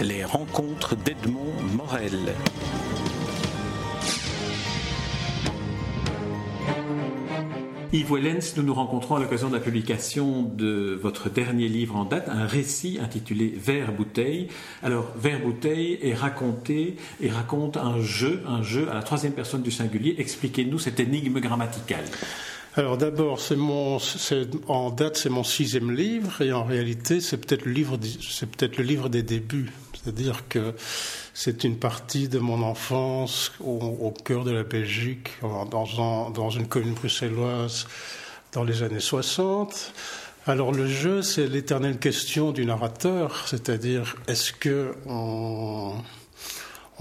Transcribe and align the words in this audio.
Les 0.00 0.24
rencontres 0.24 0.96
d'Edmond 0.96 1.52
Morel. 1.76 2.34
Yves 7.92 8.10
Wellens, 8.10 8.56
nous 8.56 8.62
nous 8.62 8.72
rencontrons 8.72 9.16
à 9.16 9.20
l'occasion 9.20 9.48
de 9.48 9.54
la 9.54 9.60
publication 9.60 10.42
de 10.42 10.98
votre 11.00 11.28
dernier 11.28 11.68
livre 11.68 11.94
en 11.94 12.04
date, 12.04 12.28
un 12.28 12.46
récit 12.46 12.98
intitulé 13.02 13.52
Vert 13.54 13.92
bouteille. 13.92 14.48
Alors, 14.82 15.12
Vert 15.16 15.40
bouteille 15.40 15.98
est 16.02 16.14
raconté 16.14 16.96
et 17.20 17.28
raconte 17.28 17.76
un 17.76 18.00
jeu, 18.00 18.42
un 18.48 18.62
jeu 18.62 18.90
à 18.90 18.94
la 18.94 19.02
troisième 19.02 19.34
personne 19.34 19.62
du 19.62 19.70
singulier. 19.70 20.14
Expliquez-nous 20.18 20.78
cette 20.78 21.00
énigme 21.00 21.38
grammaticale. 21.38 22.04
Alors 22.74 22.96
d'abord, 22.96 23.38
c'est 23.38 23.56
mon, 23.56 23.98
en 24.68 24.90
date, 24.90 25.18
c'est 25.18 25.28
mon 25.28 25.44
sixième 25.44 25.90
livre, 25.90 26.40
et 26.40 26.52
en 26.52 26.64
réalité, 26.64 27.20
c'est 27.20 27.36
peut-être 27.36 27.66
le 27.66 27.72
livre, 27.72 27.98
c'est 28.20 28.50
peut-être 28.50 28.78
le 28.78 28.84
livre 28.84 29.10
des 29.10 29.22
débuts. 29.22 29.70
C'est-à-dire 29.92 30.48
que 30.48 30.74
c'est 31.34 31.64
une 31.64 31.76
partie 31.76 32.28
de 32.28 32.38
mon 32.38 32.62
enfance 32.62 33.52
au, 33.60 34.12
cœur 34.24 34.44
de 34.44 34.50
la 34.50 34.62
Belgique, 34.62 35.28
dans, 35.42 36.30
dans 36.30 36.50
une 36.50 36.66
commune 36.66 36.94
bruxelloise 36.94 37.86
dans 38.52 38.64
les 38.64 38.82
années 38.82 39.00
60. 39.00 39.92
Alors 40.46 40.72
le 40.72 40.88
jeu, 40.88 41.22
c'est 41.22 41.46
l'éternelle 41.46 41.98
question 41.98 42.52
du 42.52 42.64
narrateur, 42.64 43.46
c'est-à-dire 43.46 44.16
est-ce 44.26 44.52
que 44.52 44.94
on, 45.06 45.94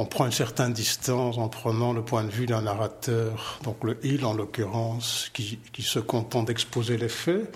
prend 0.06 0.26
une 0.26 0.32
certaine 0.32 0.74
distance 0.74 1.38
en 1.38 1.50
prenant 1.50 1.94
le 1.94 2.04
point 2.04 2.24
de 2.24 2.30
vue 2.30 2.46
d'un 2.46 2.62
narrateur, 2.62 3.60
donc 3.64 3.84
le 3.84 3.98
il 4.04 4.26
en 4.26 4.34
l'occurrence, 4.34 5.30
qui, 5.34 5.60
se 5.80 6.00
contente 6.00 6.48
d'exposer 6.48 6.98
les 6.98 7.10
faits, 7.10 7.54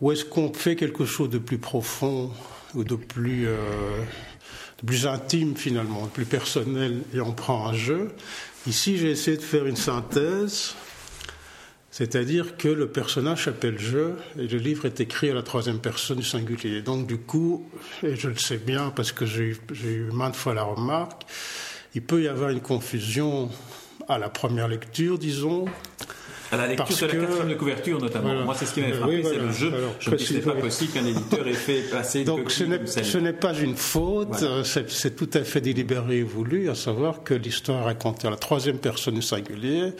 ou 0.00 0.12
est-ce 0.12 0.24
qu'on 0.24 0.52
fait 0.52 0.76
quelque 0.76 1.04
chose 1.04 1.30
de 1.30 1.38
plus 1.38 1.58
profond 1.58 2.30
ou 2.74 2.84
de 2.84 2.96
plus 2.96 3.46
euh, 3.46 4.02
plus 4.84 5.06
intime 5.06 5.56
finalement, 5.56 6.06
plus 6.06 6.24
personnel, 6.24 7.02
et 7.14 7.20
on 7.20 7.32
prend 7.32 7.68
un 7.68 7.74
jeu? 7.74 8.10
Ici, 8.66 8.98
j'ai 8.98 9.10
essayé 9.10 9.36
de 9.36 9.42
faire 9.42 9.66
une 9.66 9.76
synthèse, 9.76 10.74
c'est-à-dire 11.92 12.56
que 12.56 12.68
le 12.68 12.88
personnage 12.88 13.44
s'appelle 13.44 13.78
je, 13.78 14.12
et 14.38 14.48
le 14.48 14.58
livre 14.58 14.86
est 14.86 15.00
écrit 15.00 15.30
à 15.30 15.34
la 15.34 15.42
troisième 15.42 15.78
personne 15.78 16.16
du 16.16 16.24
singulier. 16.24 16.80
Donc 16.80 17.06
du 17.06 17.18
coup, 17.18 17.68
et 18.02 18.16
je 18.16 18.28
le 18.28 18.38
sais 18.38 18.56
bien 18.56 18.90
parce 18.96 19.12
que 19.12 19.26
j'ai 19.26 19.58
eu 19.82 20.10
maintes 20.10 20.34
fois 20.34 20.54
la 20.54 20.62
remarque, 20.62 21.26
il 21.94 22.02
peut 22.02 22.22
y 22.22 22.28
avoir 22.28 22.50
une 22.50 22.60
confusion 22.60 23.50
à 24.08 24.18
la 24.18 24.28
première 24.28 24.68
lecture, 24.68 25.18
disons, 25.18 25.66
à 26.52 26.56
la 26.56 26.66
lecture 26.66 27.08
de 27.08 27.12
la 27.12 27.18
quatrième 27.18 27.48
de 27.48 27.54
couverture, 27.54 27.98
notamment. 27.98 28.34
Moi, 28.44 28.54
c'est 28.54 28.66
ce 28.66 28.74
qui 28.74 28.82
m'a 28.82 28.92
frappé, 28.92 29.22
c'est 29.24 29.38
le 29.38 29.52
jeu. 29.52 29.72
je 30.00 30.10
me 30.10 30.16
dis, 30.16 30.38
pas 30.40 30.52
possible 30.52 30.92
qu'un 30.92 31.06
éditeur 31.06 31.48
ait 31.48 31.54
fait 31.54 31.80
passer 31.90 32.24
Donc, 32.24 32.50
ce 32.50 33.18
n'est 33.18 33.32
pas 33.32 33.54
une 33.54 33.76
faute, 33.76 34.44
c'est 34.64 35.16
tout 35.16 35.30
à 35.32 35.44
fait 35.44 35.62
délibéré 35.62 36.18
et 36.18 36.22
voulu, 36.22 36.68
à 36.68 36.74
savoir 36.74 37.22
que 37.22 37.32
l'histoire 37.34 37.80
est 37.80 37.84
racontée 37.84 38.28
à 38.28 38.30
la 38.30 38.36
troisième 38.36 38.78
personne 38.78 39.20
singulier, 39.22 39.92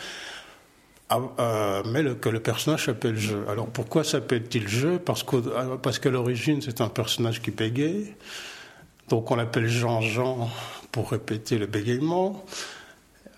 euh, 1.39 1.83
mais 1.87 2.05
que 2.21 2.29
le 2.29 2.41
personnage 2.41 2.87
s'appelle 2.87 3.19
jeu. 3.19 3.45
Alors, 3.49 3.67
pourquoi 3.67 4.05
s'appelle-t-il 4.05 4.69
jeu? 4.69 4.99
Parce 4.99 5.25
qu'à 5.25 6.11
l'origine, 6.11 6.61
c'est 6.61 6.83
un 6.83 6.89
personnage 6.89 7.41
qui 7.41 7.51
bégaye. 7.51 8.15
Donc, 9.13 9.31
on 9.31 9.37
l'appelle 9.37 9.69
Jean-Jean 9.69 10.49
pour 10.91 11.11
répéter 11.11 11.59
le 11.59 11.67
bégaiement. 11.67 12.47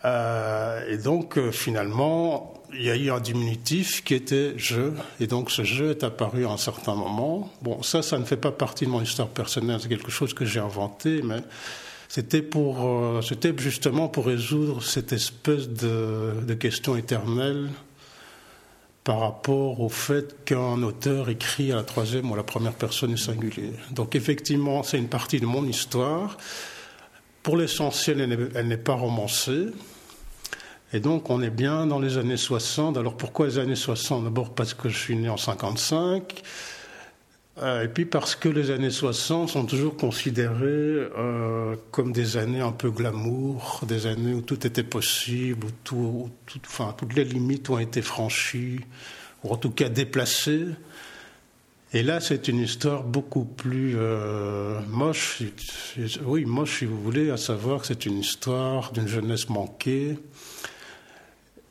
Euh, 0.05 0.89
et 0.89 0.99
donc, 0.99 1.37
euh, 1.37 1.51
finalement, 1.51 2.63
il 2.73 2.85
y 2.85 2.91
a 2.91 2.97
eu 2.97 3.11
un 3.11 3.19
diminutif 3.19 4.05
qui 4.05 4.15
était 4.15 4.55
je, 4.57 4.93
et 5.19 5.27
donc 5.27 5.51
ce 5.51 5.65
jeu 5.65 5.91
est 5.91 6.05
apparu 6.05 6.47
à 6.47 6.51
un 6.51 6.59
certain 6.59 6.95
moment. 6.95 7.51
Bon, 7.61 7.83
ça, 7.83 8.03
ça 8.03 8.21
ne 8.21 8.25
fait 8.25 8.37
pas 8.37 8.53
partie 8.53 8.85
de 8.85 8.91
mon 8.91 9.03
histoire 9.03 9.27
personnelle, 9.27 9.81
c'est 9.83 9.89
quelque 9.89 10.13
chose 10.13 10.33
que 10.33 10.45
j'ai 10.45 10.61
inventé, 10.61 11.23
mais 11.25 11.41
c'était 12.07 12.43
pour, 12.43 12.87
euh, 12.87 13.21
c'était 13.21 13.53
justement 13.59 14.07
pour 14.07 14.27
résoudre 14.27 14.81
cette 14.81 15.13
espèce 15.13 15.69
de 15.69 16.55
question 16.55 16.95
éternelle 16.95 17.69
par 19.05 19.21
rapport 19.21 19.81
au 19.81 19.91
fait 19.91 20.45
qu'un 20.47 20.83
auteur 20.83 21.29
écrit 21.29 21.71
à 21.71 21.77
la 21.77 21.83
troisième 21.83 22.31
ou 22.31 22.35
à 22.35 22.39
la 22.39 22.43
première 22.43 22.73
personne 22.73 23.11
du 23.11 23.19
singulier. 23.19 23.73
Donc 23.93 24.17
effectivement, 24.17 24.83
c'est 24.83 24.99
une 24.99 25.09
partie 25.09 25.39
de 25.41 25.47
mon 25.47 25.67
histoire. 25.67 26.39
Pour 27.43 27.59
l'essentiel, 27.59 28.51
elle 28.55 28.67
n'est 28.67 28.77
pas 28.79 28.95
romancée. 28.95 29.67
Et 30.95 31.01
donc, 31.01 31.29
on 31.29 31.43
est 31.43 31.51
bien 31.51 31.87
dans 31.87 31.99
les 31.99 32.17
années 32.17 32.39
60. 32.39 32.97
Alors, 32.97 33.17
pourquoi 33.17 33.47
les 33.47 33.59
années 33.59 33.75
60 33.75 34.25
D'abord 34.25 34.55
parce 34.55 34.73
que 34.73 34.89
je 34.89 34.97
suis 34.97 35.17
né 35.17 35.29
en 35.29 35.37
55. 35.37 36.43
Euh, 37.63 37.85
et 37.85 37.89
puis 37.89 38.05
parce 38.05 38.35
que 38.35 38.49
les 38.49 38.73
années 38.73 38.91
60 38.91 39.49
sont 39.49 39.65
toujours 39.65 39.97
considérées 39.97 40.59
euh, 40.65 41.77
comme 41.93 42.13
des 42.13 42.37
années 42.37 42.61
un 42.61 42.73
peu 42.73 42.91
glamour, 42.91 43.83
des 43.87 44.07
années 44.07 44.35
où 44.35 44.41
tout 44.41 44.67
était 44.67 44.83
possible, 44.83 45.69
où, 45.93 46.31
toutes 46.97 47.15
les 47.15 47.25
limites 47.25 47.71
ont 47.71 47.79
été 47.79 48.03
franchies, 48.03 48.81
ou 49.45 49.53
en 49.53 49.57
tout 49.57 49.71
cas 49.71 49.89
déplacées. 49.89 50.67
Et 51.93 52.03
là, 52.03 52.19
c'est 52.19 52.49
une 52.49 52.59
histoire 52.59 53.05
beaucoup 53.05 53.45
plus 53.45 53.95
euh, 53.97 54.81
moche, 54.89 55.45
oui, 56.25 56.45
moche 56.45 56.81
si 56.81 56.87
vous 56.87 57.01
voulez, 57.01 57.31
à 57.31 57.37
savoir 57.37 57.83
que 57.83 57.87
c'est 57.87 58.05
une 58.05 58.19
histoire 58.19 58.91
d'une 58.91 59.07
jeunesse 59.07 59.49
manquée, 59.49 60.19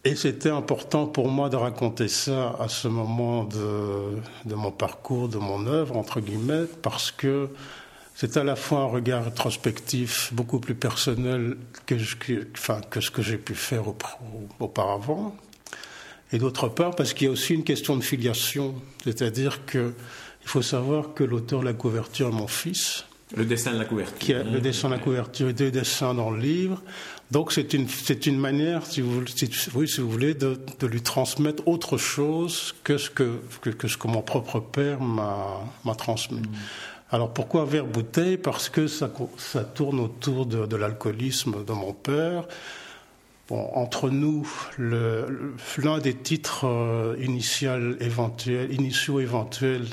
et 0.06 0.16
c'était 0.16 0.50
important 0.50 1.08
pour 1.08 1.30
moi 1.30 1.50
de 1.50 1.56
raconter 1.56 2.08
ça 2.08 2.56
à 2.60 2.68
ce 2.68 2.88
moment 2.88 3.46
de, 3.46 4.18
de, 4.46 4.56
mon 4.56 4.72
parcours, 4.72 5.30
de 5.30 5.38
mon 5.38 5.66
œuvre, 5.68 5.98
entre 5.98 6.20
guillemets, 6.20 6.66
parce 6.82 7.12
que 7.12 7.50
c'est 8.16 8.38
à 8.38 8.44
la 8.44 8.56
fois 8.56 8.80
un 8.80 8.86
regard 8.86 9.24
rétrospectif 9.24 10.34
beaucoup 10.34 10.60
plus 10.60 10.76
personnel 10.76 11.58
que, 11.86 11.96
que 11.96 13.02
ce 13.02 13.12
que 13.12 13.22
j'ai 13.22 13.38
pu 13.38 13.56
faire 13.56 13.84
auparavant, 14.60 15.36
et 16.34 16.38
d'autre 16.38 16.68
part 16.68 16.96
parce 16.96 17.14
qu'il 17.14 17.28
y 17.28 17.30
a 17.30 17.32
aussi 17.32 17.54
une 17.54 17.64
question 17.64 17.96
de 17.96 18.04
filiation, 18.04 18.76
c'est-à-dire 19.04 19.66
qu'il 19.66 19.94
faut 20.44 20.62
savoir 20.62 21.14
que 21.14 21.24
l'auteur 21.24 21.62
de 21.62 21.66
la 21.66 21.74
couverture 21.74 22.28
est 22.28 22.32
mon 22.32 22.48
fils. 22.48 23.06
Le 23.36 23.46
dessin 23.46 23.74
de 23.74 23.80
la 23.80 23.86
couverture. 23.86 24.38
A, 24.40 24.44
le 24.44 24.60
dessin 24.60 24.90
de 24.90 24.94
la 24.94 25.00
couverture 25.00 25.50
et 25.50 25.54
deux 25.54 25.72
dessins 25.72 26.14
dans 26.14 26.30
le 26.30 26.40
livre. 26.40 26.82
Donc 27.32 27.52
c'est 27.52 27.74
une, 27.74 27.88
c'est 27.88 28.28
une 28.28 28.38
manière, 28.38 28.86
si 28.86 29.02
vous, 29.02 29.24
oui, 29.74 29.88
si 29.88 30.02
vous 30.02 30.10
voulez, 30.10 30.36
de, 30.36 30.60
de, 30.80 30.88
lui 30.88 31.02
transmettre 31.02 31.68
autre 31.68 31.98
chose 31.98 32.76
que 32.84 32.98
ce 32.98 33.10
que, 33.10 33.40
que, 33.62 33.88
ce 33.88 33.98
que 33.98 34.08
mon 34.08 34.22
propre 34.22 34.60
père 34.60 35.02
m'a, 35.02 35.62
m'a 35.84 35.96
transmis. 35.96 36.42
Mm. 36.42 36.52
Alors 37.10 37.34
pourquoi 37.34 37.66
verre 37.66 37.86
bouteille? 37.86 38.38
Parce 38.38 38.70
que 38.70 38.86
ça, 38.88 39.12
ça 39.38 39.64
tourne 39.64 40.00
autour 40.00 40.46
de, 40.46 40.68
de 40.68 40.76
l'alcoolisme 40.76 41.64
de 41.66 41.74
mon 41.74 41.94
père. 41.94 42.46
Bon, 43.50 43.70
entre 43.74 44.10
nous, 44.10 44.48
le, 44.78 45.56
l'un 45.78 45.98
des 45.98 46.14
titres 46.14 46.66
euh, 46.66 47.16
initial, 47.20 47.98
initiaux 48.72 49.20
éventuels, 49.20 49.88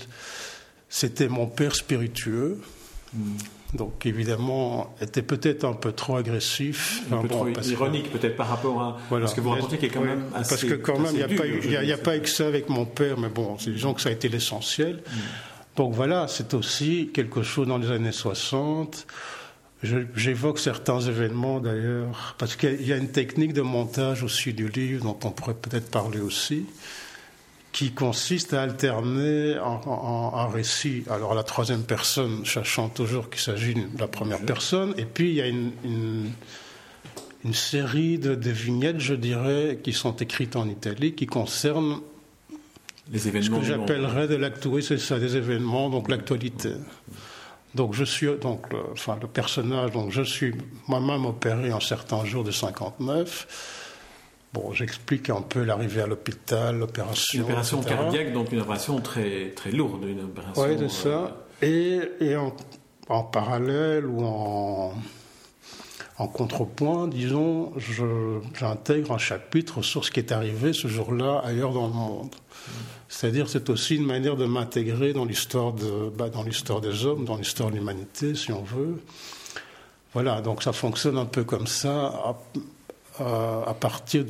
c'était 0.88 1.28
mon 1.28 1.46
père 1.46 1.74
spiritueux. 1.74 2.60
Mm. 3.14 3.36
Donc 3.74 4.04
évidemment, 4.04 4.94
était 5.00 5.22
peut-être 5.22 5.64
un 5.64 5.74
peu 5.74 5.92
trop 5.92 6.16
agressif. 6.16 7.02
Un 7.12 7.22
peu 7.22 7.28
trop 7.28 7.48
ironique 7.48 8.10
peut-être 8.10 8.36
par 8.36 8.48
rapport 8.48 8.82
à 8.82 8.98
voilà. 9.08 9.26
ce 9.26 9.34
que 9.34 9.40
vous 9.40 9.50
racontez 9.50 9.78
qui 9.78 9.86
est 9.86 9.90
quand 9.90 10.00
même 10.00 10.24
assez 10.34 10.50
Parce 10.50 10.64
que 10.64 10.74
quand 10.74 10.98
même, 10.98 11.12
il 11.12 11.18
n'y 11.18 11.22
a, 11.22 11.28
pas 11.28 11.46
eu, 11.46 11.60
y 11.64 11.92
a, 11.92 11.98
pas 11.98 12.16
eu 12.16 12.20
que 12.20 12.28
ça 12.28 12.46
avec 12.46 12.68
mon 12.68 12.84
père, 12.84 13.18
mais 13.18 13.28
bon, 13.28 13.56
disons 13.60 13.94
que 13.94 14.00
ça 14.00 14.08
a 14.08 14.12
été 14.12 14.28
l'essentiel. 14.28 14.96
Mm. 14.96 15.18
Donc 15.76 15.94
voilà, 15.94 16.26
c'est 16.26 16.52
aussi 16.54 17.10
quelque 17.14 17.42
chose 17.42 17.68
dans 17.68 17.78
les 17.78 17.90
années 17.90 18.12
60. 18.12 19.06
J'évoque 19.82 20.58
certains 20.58 21.00
événements 21.00 21.60
d'ailleurs, 21.60 22.34
parce 22.38 22.56
qu'il 22.56 22.86
y 22.86 22.92
a 22.92 22.96
une 22.96 23.08
technique 23.08 23.54
de 23.54 23.62
montage 23.62 24.22
aussi 24.22 24.52
du 24.52 24.68
livre 24.68 25.04
dont 25.04 25.18
on 25.24 25.30
pourrait 25.30 25.54
peut-être 25.54 25.90
parler 25.90 26.20
aussi 26.20 26.66
qui 27.72 27.92
consiste 27.92 28.52
à 28.52 28.62
alterner 28.62 29.56
un, 29.56 30.46
récit, 30.48 31.04
alors 31.08 31.34
la 31.34 31.44
troisième 31.44 31.84
personne, 31.84 32.44
sachant 32.44 32.88
toujours 32.88 33.30
qu'il 33.30 33.40
s'agit 33.40 33.74
de 33.74 33.98
la 33.98 34.08
première 34.08 34.40
personne, 34.40 34.92
et 34.96 35.04
puis 35.04 35.30
il 35.30 35.34
y 35.34 35.40
a 35.40 35.46
une, 35.46 35.72
une, 37.44 37.54
série 37.54 38.18
de, 38.18 38.50
vignettes, 38.50 38.98
je 38.98 39.14
dirais, 39.14 39.78
qui 39.82 39.92
sont 39.92 40.16
écrites 40.16 40.56
en 40.56 40.68
Italie, 40.68 41.14
qui 41.14 41.26
concernent 41.26 42.00
les 43.12 43.28
événements 43.28 43.56
ce 43.56 43.60
que 43.60 43.66
j'appellerais 43.66 44.28
de 44.28 44.36
l'actualité, 44.36 44.82
c'est 44.82 44.98
ça, 44.98 45.18
des 45.18 45.36
événements, 45.36 45.90
donc 45.90 46.08
l'actualité. 46.08 46.72
Donc 47.76 47.94
je 47.94 48.04
suis 48.04 48.26
donc 48.40 48.72
le, 48.72 48.78
enfin 48.92 49.16
le 49.20 49.28
personnage, 49.28 49.92
donc 49.92 50.10
je 50.10 50.22
suis 50.22 50.54
moi-même 50.88 51.24
opéré 51.24 51.70
un 51.70 51.80
certain 51.80 52.24
jour 52.24 52.42
de 52.42 52.50
59 52.50 53.79
Bon, 54.52 54.72
j'explique 54.72 55.30
un 55.30 55.42
peu 55.42 55.62
l'arrivée 55.62 56.02
à 56.02 56.06
l'hôpital, 56.06 56.78
l'opération. 56.78 57.38
Une 57.38 57.44
opération 57.44 57.82
cardiaque, 57.82 58.32
donc 58.32 58.50
une 58.50 58.60
opération 58.60 59.00
très, 59.00 59.50
très 59.50 59.70
lourde. 59.70 60.04
Une 60.04 60.24
opération, 60.24 60.62
oui, 60.62 60.76
c'est 60.78 60.88
ça. 60.88 61.36
Euh, 61.62 62.08
et, 62.20 62.24
et 62.24 62.36
en, 62.36 62.52
en, 63.08 63.22
parallèle 63.22 64.06
ou 64.06 64.24
en, 64.24 64.92
en 66.18 66.26
contrepoint, 66.26 67.06
disons, 67.06 67.72
j'intègre 68.58 69.12
un 69.12 69.18
chapitre 69.18 69.82
sur 69.82 70.04
ce 70.04 70.10
qui 70.10 70.18
est 70.18 70.32
arrivé 70.32 70.72
ce 70.72 70.88
jour-là 70.88 71.42
ailleurs 71.44 71.72
dans 71.72 71.86
le 71.86 71.94
monde. 71.94 72.34
C'est-à-dire, 73.08 73.48
c'est 73.48 73.70
aussi 73.70 73.96
une 73.96 74.06
manière 74.06 74.36
de 74.36 74.46
m'intégrer 74.46 75.12
dans 75.12 75.24
l'histoire 75.24 75.72
de, 75.72 76.10
bah, 76.10 76.28
dans 76.28 76.42
l'histoire 76.42 76.80
des 76.80 77.04
hommes, 77.06 77.24
dans 77.24 77.36
l'histoire 77.36 77.70
de 77.70 77.76
l'humanité, 77.76 78.34
si 78.34 78.52
on 78.52 78.62
veut. 78.62 79.00
Voilà, 80.12 80.40
donc 80.40 80.62
ça 80.64 80.72
fonctionne 80.72 81.18
un 81.18 81.24
peu 81.24 81.44
comme 81.44 81.68
ça, 81.68 82.36
à, 83.20 83.70
à 83.70 83.74
partir 83.74 84.24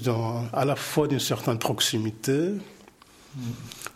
à 0.52 0.64
la 0.64 0.76
fois 0.76 1.08
d'une 1.08 1.20
certaine 1.20 1.58
proximité 1.58 2.52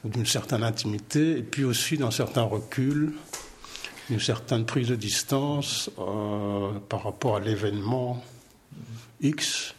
ou 0.04 0.08
d'une 0.08 0.26
certaine 0.26 0.62
intimité, 0.62 1.38
et 1.38 1.42
puis 1.42 1.64
aussi 1.64 1.98
d'un 1.98 2.10
certain 2.10 2.42
recul, 2.42 3.14
d'une 4.08 4.20
certaine 4.20 4.64
prise 4.64 4.88
de 4.88 4.96
distance 4.96 5.90
euh, 5.98 6.70
par 6.88 7.04
rapport 7.04 7.36
à 7.36 7.40
l'événement 7.40 8.22
X 9.20 9.73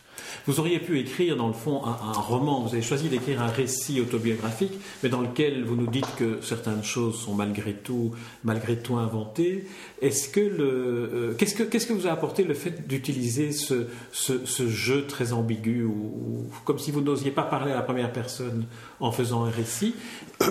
vous 0.47 0.59
auriez 0.59 0.80
pu 0.80 1.00
écrire, 1.00 1.36
dans 1.36 1.47
le 1.47 1.53
fond, 1.53 1.81
un, 1.86 2.12
roman. 2.13 2.62
Vous 2.62 2.74
avez 2.74 2.81
choisi 2.81 3.09
d'écrire 3.09 3.42
un 3.42 3.47
récit 3.47 4.00
autobiographique, 4.00 4.74
mais 5.01 5.09
dans 5.09 5.21
lequel 5.21 5.63
vous 5.63 5.75
nous 5.75 5.88
dites 5.88 6.07
que 6.18 6.39
certaines 6.42 6.83
choses 6.83 7.19
sont 7.19 7.33
malgré 7.33 7.74
tout, 7.74 8.12
malgré 8.44 8.77
tout 8.77 8.95
inventées. 8.95 9.65
Est-ce 10.01 10.30
que 10.30 10.39
le, 10.39 10.63
euh, 10.63 11.33
qu'est-ce 11.38 11.56
que, 11.56 11.63
qu'est-ce 11.63 11.88
que 11.88 11.94
vous 11.94 12.07
a 12.07 12.12
apporté 12.12 12.44
le 12.44 12.53
fait 12.53 12.88
d'utiliser 12.88 13.51
ce, 13.51 13.88
ce, 14.12 14.68
jeu 14.68 15.06
très 15.07 15.33
ambigu, 15.33 15.83
ou, 15.83 16.45
comme 16.63 16.80
si 16.80 16.91
vous 16.91 17.01
n'osiez 17.01 17.31
pas 17.31 17.44
parler 17.44 17.71
à 17.71 17.75
la 17.75 17.81
première 17.81 18.12
personne 18.12 18.65
en 19.00 19.12
faisant 19.12 19.44
un 19.45 19.50
récit, 19.50 19.95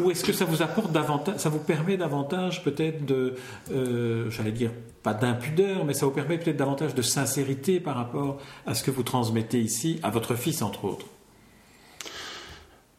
ou 0.03 0.11
est-ce 0.11 0.25
que 0.25 0.33
ça 0.33 0.45
vous 0.45 0.63
apporte 0.63 0.93
davantage, 0.93 1.39
ça 1.39 1.49
vous 1.49 1.59
permet 1.59 1.97
davantage 1.97 2.63
peut-être 2.63 3.05
de, 3.05 3.35
euh, 3.71 4.31
j'allais 4.31 4.53
dire 4.53 4.71
pas 5.03 5.15
d'impudeur, 5.15 5.85
mais 5.85 5.95
ça 5.95 6.07
vous 6.07 6.13
permet 6.13 6.39
peut-être 6.39 6.57
davantage 6.57 6.95
de 6.95 7.03
sincérité 7.03 7.81
par 7.81 7.97
rapport 7.97 8.39
à 8.67 8.75
ce 8.75 8.83
que 8.83 8.91
vous 8.91 9.03
transmettez 9.03 9.61
ici, 9.61 10.01
à 10.03 10.11
votre 10.11 10.35
fils 10.35 10.63
entre 10.63 10.85
autres? 10.85 11.07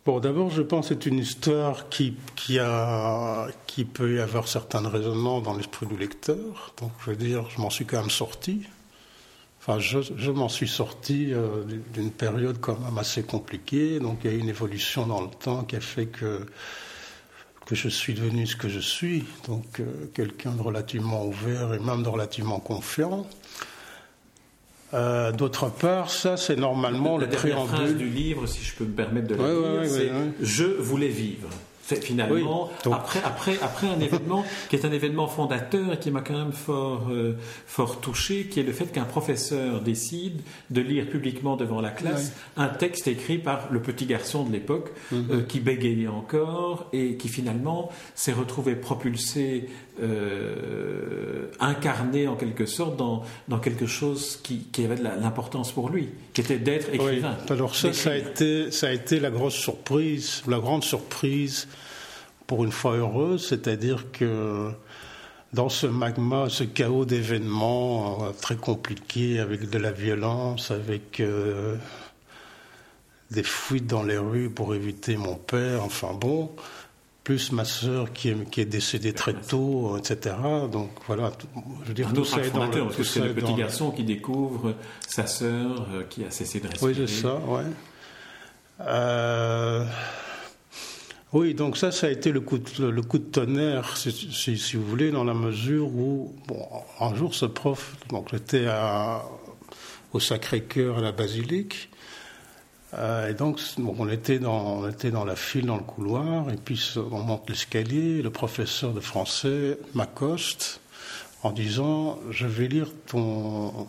Bon, 0.06 0.20
d'abord, 0.20 0.52
je 0.52 0.62
pense 0.62 0.90
que 0.90 0.94
c'est 0.94 1.08
une 1.08 1.18
histoire 1.18 1.90
qui, 1.90 2.16
qui, 2.36 2.60
a, 2.60 3.48
qui 3.66 3.86
peut 3.86 4.18
y 4.18 4.20
avoir 4.20 4.48
certains 4.48 4.88
raisonnements 4.88 5.42
dans 5.42 5.56
l'esprit 5.56 5.88
du 5.88 5.98
lecteur. 5.98 6.74
Donc, 6.80 6.92
je 7.04 7.10
veux 7.10 7.16
dire, 7.16 7.50
je 7.50 7.60
m'en 7.60 7.72
suis 7.72 7.86
quand 7.86 8.02
même 8.02 8.12
sorti. 8.12 8.68
Enfin, 9.68 9.80
je, 9.80 9.98
je 10.16 10.30
m'en 10.30 10.48
suis 10.48 10.68
sorti 10.68 11.34
euh, 11.34 11.64
d'une 11.92 12.12
période 12.12 12.60
quand 12.62 12.80
même 12.80 13.00
assez 13.00 13.24
compliquée. 13.24 14.00
Donc, 14.00 14.20
il 14.24 14.30
y 14.30 14.34
a 14.34 14.38
eu 14.38 14.40
une 14.40 14.50
évolution 14.50 15.08
dans 15.08 15.22
le 15.22 15.30
temps 15.30 15.64
qui 15.64 15.76
a 15.76 15.80
fait 15.80 16.06
que 16.06 16.46
que 17.66 17.74
je 17.74 17.90
suis 17.90 18.14
devenu 18.14 18.46
ce 18.46 18.56
que 18.56 18.70
je 18.70 18.80
suis, 18.80 19.24
donc 19.48 19.80
euh, 19.80 19.86
quelqu'un 20.14 20.52
de 20.52 20.62
relativement 20.62 21.26
ouvert 21.26 21.74
et 21.74 21.80
même 21.80 22.04
de 22.04 22.10
relativement 22.10 22.60
confiant. 22.60 23.26
Euh, 24.94 25.32
d'autre 25.32 25.70
part, 25.70 26.12
ça 26.12 26.38
c'est 26.38 26.56
normalement 26.56 27.18
la 27.18 27.26
le 27.26 27.32
préambule. 27.32 27.76
phrase 27.76 27.96
du 27.96 28.08
livre, 28.08 28.46
si 28.46 28.64
je 28.64 28.76
peux 28.76 28.86
me 28.86 28.94
permettre 28.94 29.28
de 29.30 29.36
le 29.36 29.82
dire, 29.82 29.90
c'est 29.90 30.12
Je 30.46 30.64
voulais 30.64 31.08
vivre 31.08 31.50
finalement, 31.94 32.70
après, 32.86 33.20
après, 33.24 33.58
après 33.62 33.88
un 33.88 34.00
événement 34.00 34.44
qui 34.70 34.76
est 34.76 34.86
un 34.86 34.92
événement 34.92 35.28
fondateur 35.28 35.94
et 35.94 36.00
qui 36.00 36.12
m'a 36.12 36.22
quand 36.22 36.38
même 36.38 36.52
fort, 36.52 37.08
euh, 37.12 37.34
fort 37.68 38.02
touché, 38.02 38.48
qui 38.48 38.60
est 38.60 38.64
le 38.64 38.74
fait 38.74 38.88
qu'un 38.88 39.04
professeur 39.04 39.82
décide 39.82 40.42
de 40.72 40.82
lire 40.82 41.08
publiquement 41.08 41.56
devant 41.56 41.82
la 41.82 41.92
classe 41.92 42.34
un 42.58 42.70
texte 42.70 43.08
écrit 43.08 43.38
par 43.38 43.72
le 43.72 43.82
petit 43.82 44.06
garçon 44.06 44.44
de 44.44 44.52
l'époque, 44.52 44.92
mhm. 45.12 45.28
euh, 45.30 45.42
qui 45.44 45.60
bégayait 45.60 46.08
encore 46.08 46.90
et 46.94 47.18
qui 47.18 47.28
finalement 47.28 47.92
s'est 48.16 48.34
retrouvé 48.34 48.76
propulsé, 48.76 49.70
euh, 50.02 51.46
incarné 51.60 52.28
en 52.28 52.36
quelque 52.36 52.66
sorte 52.66 52.98
dans, 52.98 53.24
dans 53.48 53.60
quelque 53.60 53.86
chose 53.86 54.40
qui, 54.44 54.68
qui 54.72 54.86
avait 54.86 54.96
de 54.96 55.04
l'importance 55.04 55.72
pour 55.72 55.90
lui, 55.90 56.10
qui 56.34 56.42
était 56.42 56.58
d'être 56.58 56.94
écrivain. 56.94 57.38
Alors 57.50 57.76
ça, 57.76 57.94
ça 57.94 58.12
a, 58.12 58.16
été, 58.16 58.72
ça 58.72 58.88
a 58.88 58.92
été 58.92 59.20
la 59.20 59.30
grosse 59.30 59.56
surprise, 59.56 60.44
la 60.48 60.60
grande 60.60 60.84
surprise 60.84 61.68
pour 62.48 62.64
une 62.64 62.72
fois 62.72 62.96
heureuse, 62.96 63.48
c'est-à-dire 63.48 64.12
que 64.12 64.72
dans 65.54 65.70
ce 65.70 65.88
magma, 65.88 66.48
ce 66.50 66.64
chaos 66.64 67.06
d'événements 67.06 68.26
euh, 68.26 68.32
très 68.40 68.56
compliqués, 68.56 69.40
avec 69.40 69.70
de 69.70 69.78
la 69.78 69.92
violence, 69.92 70.70
avec 70.72 71.20
euh, 71.20 71.76
des 73.32 73.44
fuites 73.44 73.88
dans 73.88 74.04
les 74.04 74.18
rues 74.18 74.50
pour 74.50 74.76
éviter 74.76 75.18
mon 75.18 75.36
père, 75.36 75.84
enfin 75.84 76.14
bon, 76.14 76.52
plus 77.26 77.52
ma 77.52 77.66
sœur 77.66 78.14
qui 78.14 78.30
est, 78.30 78.50
qui 78.50 78.62
est 78.62 78.66
décédée 78.66 79.12
très 79.12 79.34
tôt, 79.34 79.98
etc. 79.98 80.36
Donc 80.72 80.92
voilà, 81.08 81.32
je 81.84 81.88
veux 81.88 81.94
dire, 81.94 82.14
tout 82.14 82.24
ça 82.24 82.42
est 82.42 82.52
dans 82.52 82.66
le, 82.68 82.84
parce 82.84 82.96
que 82.98 83.04
c'est 83.04 83.22
le 83.22 83.34
petit 83.34 83.56
garçon 83.56 83.92
qui 83.92 84.04
découvre 84.04 84.76
sa 85.08 85.26
sœur 85.26 85.88
euh, 85.92 86.04
qui 86.08 86.24
a 86.24 86.30
cessé 86.30 86.60
de 86.60 86.68
respirer. 86.68 86.94
Oui, 86.94 87.06
c'est 87.08 87.22
ça, 87.22 87.36
ouais. 87.36 87.64
Euh, 88.82 89.86
oui, 91.34 91.54
donc 91.54 91.78
ça, 91.78 91.92
ça 91.92 92.08
a 92.08 92.10
été 92.10 92.32
le 92.32 92.40
coup 92.40 92.58
de, 92.58 92.86
le 92.86 93.02
coup 93.02 93.18
de 93.18 93.26
tonnerre, 93.26 93.98
si, 93.98 94.76
vous 94.76 94.86
voulez, 94.86 95.12
dans 95.12 95.24
la 95.24 95.34
mesure 95.34 95.88
où, 95.88 96.34
bon, 96.48 96.66
un 97.00 97.14
jour, 97.16 97.34
ce 97.34 97.46
prof, 97.46 97.96
donc 98.10 98.30
j'étais 98.32 98.68
au 100.14 100.20
Sacré-Cœur 100.20 101.00
à 101.00 101.02
la 101.02 101.12
Basilique, 101.12 101.90
euh, 102.94 103.30
et 103.30 103.34
donc 103.34 103.60
on, 103.78 104.08
était 104.08 104.40
dans, 104.40 104.78
on 104.80 104.90
était 104.90 105.12
dans 105.12 105.26
la 105.26 105.36
file, 105.36 105.66
dans 105.66 105.76
le 105.76 105.84
couloir, 105.84 106.50
et 106.52 106.56
puis 106.56 106.82
on 107.12 107.20
monte 107.20 107.50
l'escalier, 107.50 108.22
le 108.22 108.30
professeur 108.30 108.94
de 108.94 109.02
français 109.02 109.78
m'accoste 109.94 110.80
en 111.44 111.52
disant, 111.52 112.20
je 112.32 112.48
vais 112.48 112.68
lire 112.68 112.88
ton, 113.08 113.88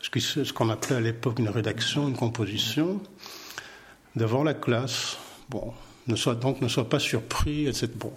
ce 0.00 0.52
qu'on 0.52 0.70
appelait 0.70 0.96
à 0.96 1.00
l'époque 1.00 1.38
une 1.38 1.48
rédaction, 1.48 2.08
une 2.08 2.16
composition, 2.16 3.00
devant 4.14 4.44
la 4.44 4.54
classe. 4.54 5.16
Bon, 5.48 5.72
ne 6.08 6.16
sois, 6.16 6.34
donc 6.34 6.60
ne 6.60 6.68
sois 6.68 6.88
pas 6.88 6.98
surpris, 6.98 7.66
etc. 7.66 7.88
Bon. 7.96 8.12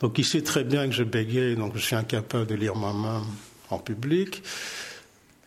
Donc 0.00 0.18
il 0.18 0.24
sait 0.24 0.42
très 0.42 0.64
bien 0.64 0.86
que 0.86 0.94
je 0.94 1.04
bégaye, 1.04 1.56
donc 1.56 1.72
je 1.76 1.82
suis 1.82 1.96
incapable 1.96 2.46
de 2.46 2.54
lire 2.54 2.74
moi-même 2.74 3.22
en 3.70 3.78
public. 3.78 4.42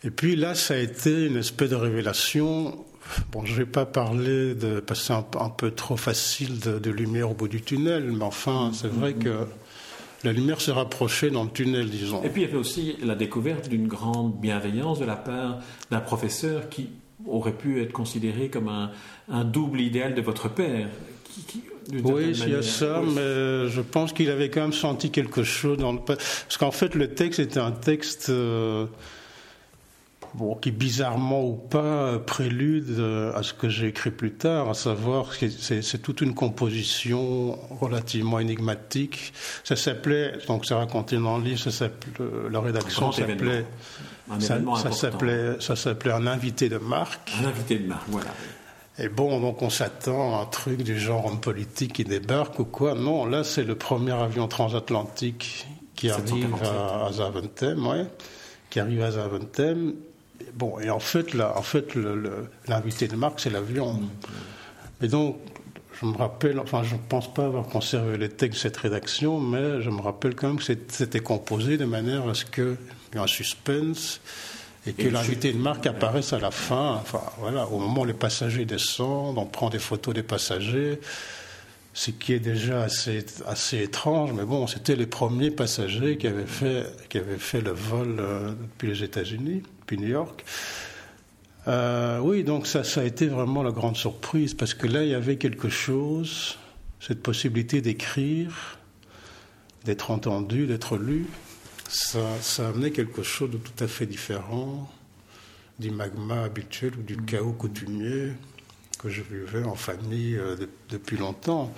Et 0.04 0.12
puis 0.12 0.36
là, 0.36 0.56
ça 0.56 0.76
a 0.76 0.78
été 0.78 1.26
une 1.26 1.38
espèce 1.38 1.70
de 1.70 1.76
révélation. 1.76 2.86
Bon, 3.32 3.46
je 3.46 3.54
ne 3.54 3.58
vais 3.58 3.66
pas 3.66 3.86
parler 3.86 4.54
de 4.54 4.80
passer 4.80 5.14
un, 5.14 5.26
un 5.40 5.50
peu 5.50 5.72
trop 5.72 5.98
facile 5.98 6.60
de, 6.60 6.90
lumière 6.90 7.32
au 7.32 7.34
bout 7.34 7.48
du 7.48 7.62
tunnel, 7.62 8.12
mais 8.12 8.24
enfin, 8.24 8.72
c'est 8.74 8.92
vrai 8.92 9.14
que 9.14 9.48
la 10.24 10.34
lumière 10.34 10.62
s'est 10.62 10.72
rapprochée 10.72 11.30
dans 11.30 11.44
le 11.44 11.50
tunnel, 11.50 11.90
disons. 11.90 12.24
Et 12.24 12.30
puis 12.30 12.42
il 12.42 12.46
y 12.46 12.50
avait 12.50 12.58
aussi 12.58 12.98
la 13.04 13.16
découverte 13.16 13.70
d'une 13.70 13.88
grande 13.88 14.40
bienveillance 14.40 15.00
de 15.00 15.06
la 15.06 15.16
part 15.16 15.60
d'un 15.90 16.00
professeur 16.00 16.70
qui 16.70 16.90
aurait 17.26 17.54
pu 17.54 17.82
être 17.82 17.92
considéré 17.92 18.50
comme 18.50 18.70
un, 18.70 19.44
double 19.44 19.82
idéal 19.82 20.16
de 20.16 20.22
votre 20.22 20.50
père, 20.50 20.90
oui, 21.92 22.32
il 22.34 22.50
y 22.50 22.56
a 22.56 22.62
ça, 22.62 23.02
mais 23.06 23.70
je 23.70 23.82
pense 23.82 24.14
qu'il 24.14 24.30
avait 24.30 24.50
quand 24.50 24.62
même 24.62 24.74
senti 24.74 25.12
quelque 25.12 25.44
chose 25.44 25.78
dans 25.78 25.94
le... 25.94 26.00
Parce 26.00 26.58
qu'en 26.60 26.72
fait, 26.72 26.96
le 26.96 27.14
texte 27.14 27.40
était 27.40 27.60
un 27.60 27.72
texte 27.72 28.30
euh, 28.30 28.88
bon, 30.34 30.56
qui, 30.56 30.72
bizarrement 30.72 31.46
ou 31.46 31.54
pas, 31.54 32.20
prélude 32.20 33.00
euh, 33.00 33.34
à 33.34 33.44
ce 33.44 33.54
que 33.54 33.70
j'ai 33.70 33.88
écrit 33.88 34.12
plus 34.12 34.34
tard, 34.34 34.70
à 34.70 34.74
savoir 34.74 35.38
que 35.38 35.50
c'est 35.50 36.02
toute 36.02 36.22
une 36.22 36.34
composition 36.34 37.58
relativement 37.80 38.40
énigmatique. 38.40 39.34
Ça 39.64 39.76
s'appelait, 39.76 40.34
donc 40.48 40.66
c'est 40.66 40.74
raconté 40.74 41.18
dans 41.18 41.38
le 41.38 41.44
livre, 41.44 41.60
ça 41.60 41.72
s'appelait, 41.72 42.26
la 42.52 42.60
rédaction 42.60 43.12
s'appelait... 43.12 43.66
Ça, 44.40 44.60
ça 45.62 45.76
s'appelait 45.78 46.12
un 46.12 46.28
invité 46.28 46.68
de 46.68 46.78
marque. 46.78 47.32
Un 47.42 47.46
invité 47.46 47.80
de 47.80 47.88
marque, 47.88 48.10
voilà. 48.10 48.32
Et 49.00 49.10
bon, 49.10 49.40
donc 49.40 49.62
on 49.62 49.70
s'attend 49.70 50.38
à 50.38 50.42
un 50.42 50.46
truc 50.46 50.82
du 50.82 51.00
genre 51.00 51.28
homme 51.28 51.40
politique 51.40 51.94
qui 51.94 52.04
débarque 52.04 52.60
ou 52.60 52.66
quoi. 52.66 52.96
Non, 52.96 53.26
là 53.26 53.44
c'est 53.44 53.64
le 53.64 53.76
premier 53.76 54.14
avion 54.14 54.48
transatlantique 54.48 55.68
qui 55.96 56.10
arrive 56.10 56.56
à, 56.64 57.12
Zaventem, 57.12 57.86
ouais, 57.86 58.06
qui 58.70 58.80
arrive 58.80 59.02
à 59.02 59.12
Zaventem. 59.12 59.94
Bon, 60.54 60.80
et 60.80 60.90
en 60.90 61.00
fait, 61.00 61.34
là, 61.34 61.54
en 61.58 61.62
fait, 61.62 61.96
l'invité 62.68 63.08
de 63.08 63.16
marque, 63.16 63.40
c'est 63.40 63.50
l'avion. 63.50 64.00
Et 65.02 65.08
donc, 65.08 65.38
je 66.00 66.06
me 66.06 66.16
rappelle, 66.16 66.60
enfin, 66.60 66.84
je 66.84 66.96
ne 66.96 67.00
pense 67.10 67.32
pas 67.34 67.46
avoir 67.46 67.66
conservé 67.66 68.18
les 68.18 68.30
textes 68.30 68.60
de 68.60 68.70
cette 68.70 68.78
rédaction, 68.78 69.40
mais 69.40 69.82
je 69.82 69.90
me 69.90 70.02
rappelle 70.02 70.36
quand 70.36 70.48
même 70.48 70.58
que 70.58 70.64
c'était 70.64 71.20
composé 71.20 71.78
de 71.78 71.86
manière 71.86 72.28
à 72.28 72.36
ce 72.36 72.46
qu'il 72.46 72.78
y 73.14 73.18
ait 73.18 73.20
un 73.20 73.28
suspense 73.28 74.22
et 74.88 74.94
que 74.94 75.08
l'invité 75.10 75.52
de 75.52 75.58
marque 75.58 75.86
apparaisse 75.86 76.34
à 76.34 76.40
la 76.40 76.52
fin, 76.52 76.96
enfin 76.96 77.22
voilà, 77.40 77.68
au 77.68 77.80
moment 77.80 78.02
où 78.02 78.06
les 78.06 78.14
passagers 78.14 78.66
descendent, 78.66 79.38
on 79.38 79.46
prend 79.46 79.70
des 79.70 79.80
photos 79.80 80.14
des 80.14 80.24
passagers, 80.24 81.00
ce 81.94 82.12
qui 82.12 82.34
est 82.34 82.40
déjà 82.40 82.84
assez, 82.84 83.26
assez 83.48 83.82
étrange, 83.84 84.32
mais 84.34 84.46
bon, 84.46 84.68
c'était 84.68 84.96
les 84.96 85.08
premiers 85.08 85.52
passagers 85.52 86.18
qui 86.18 86.28
avaient 86.28 86.46
fait, 86.46 86.86
qui 87.10 87.18
avaient 87.18 87.40
fait 87.40 87.62
le 87.62 87.72
vol 87.72 88.18
euh, 88.20 88.52
depuis 88.52 88.90
les 88.90 89.04
États-Unis, 89.04 89.64
depuis 89.82 89.98
New 89.98 90.10
York. 90.10 90.46
Euh, 91.68 92.20
oui, 92.20 92.44
donc 92.44 92.68
ça, 92.68 92.84
ça 92.84 93.02
a 93.02 93.04
été 93.04 93.28
vraiment 93.28 93.64
la 93.64 93.72
grande 93.72 93.98
surprise, 93.98 94.54
parce 94.54 94.74
que 94.74 94.88
là, 94.88 95.04
il 95.04 95.10
y 95.10 95.16
avait 95.16 95.38
quelque 95.38 95.70
chose, 95.70 96.58
cette 97.00 97.22
possibilité 97.22 97.82
d'écrire, 97.82 98.78
d'être 99.84 100.12
entendu, 100.12 100.68
d'être 100.68 100.98
lu, 100.98 101.26
ça, 101.88 102.20
ça 102.42 102.70
amenait 102.70 102.92
quelque 102.92 103.24
chose 103.24 103.52
de 103.52 103.58
tout 103.58 103.84
à 103.84 103.88
fait 103.88 104.06
différent 104.06 104.90
du 105.80 105.92
magma 105.92 106.44
habituel 106.44 106.94
ou 106.98 107.04
du 107.04 107.18
chaos 107.18 107.54
coutumier 107.54 108.34
que 109.00 109.10
je 109.10 109.22
vivais 109.22 109.64
en 109.64 109.76
famille 109.76 110.36
euh, 110.36 110.56
depuis 110.90 111.18
longtemps. 111.18 111.72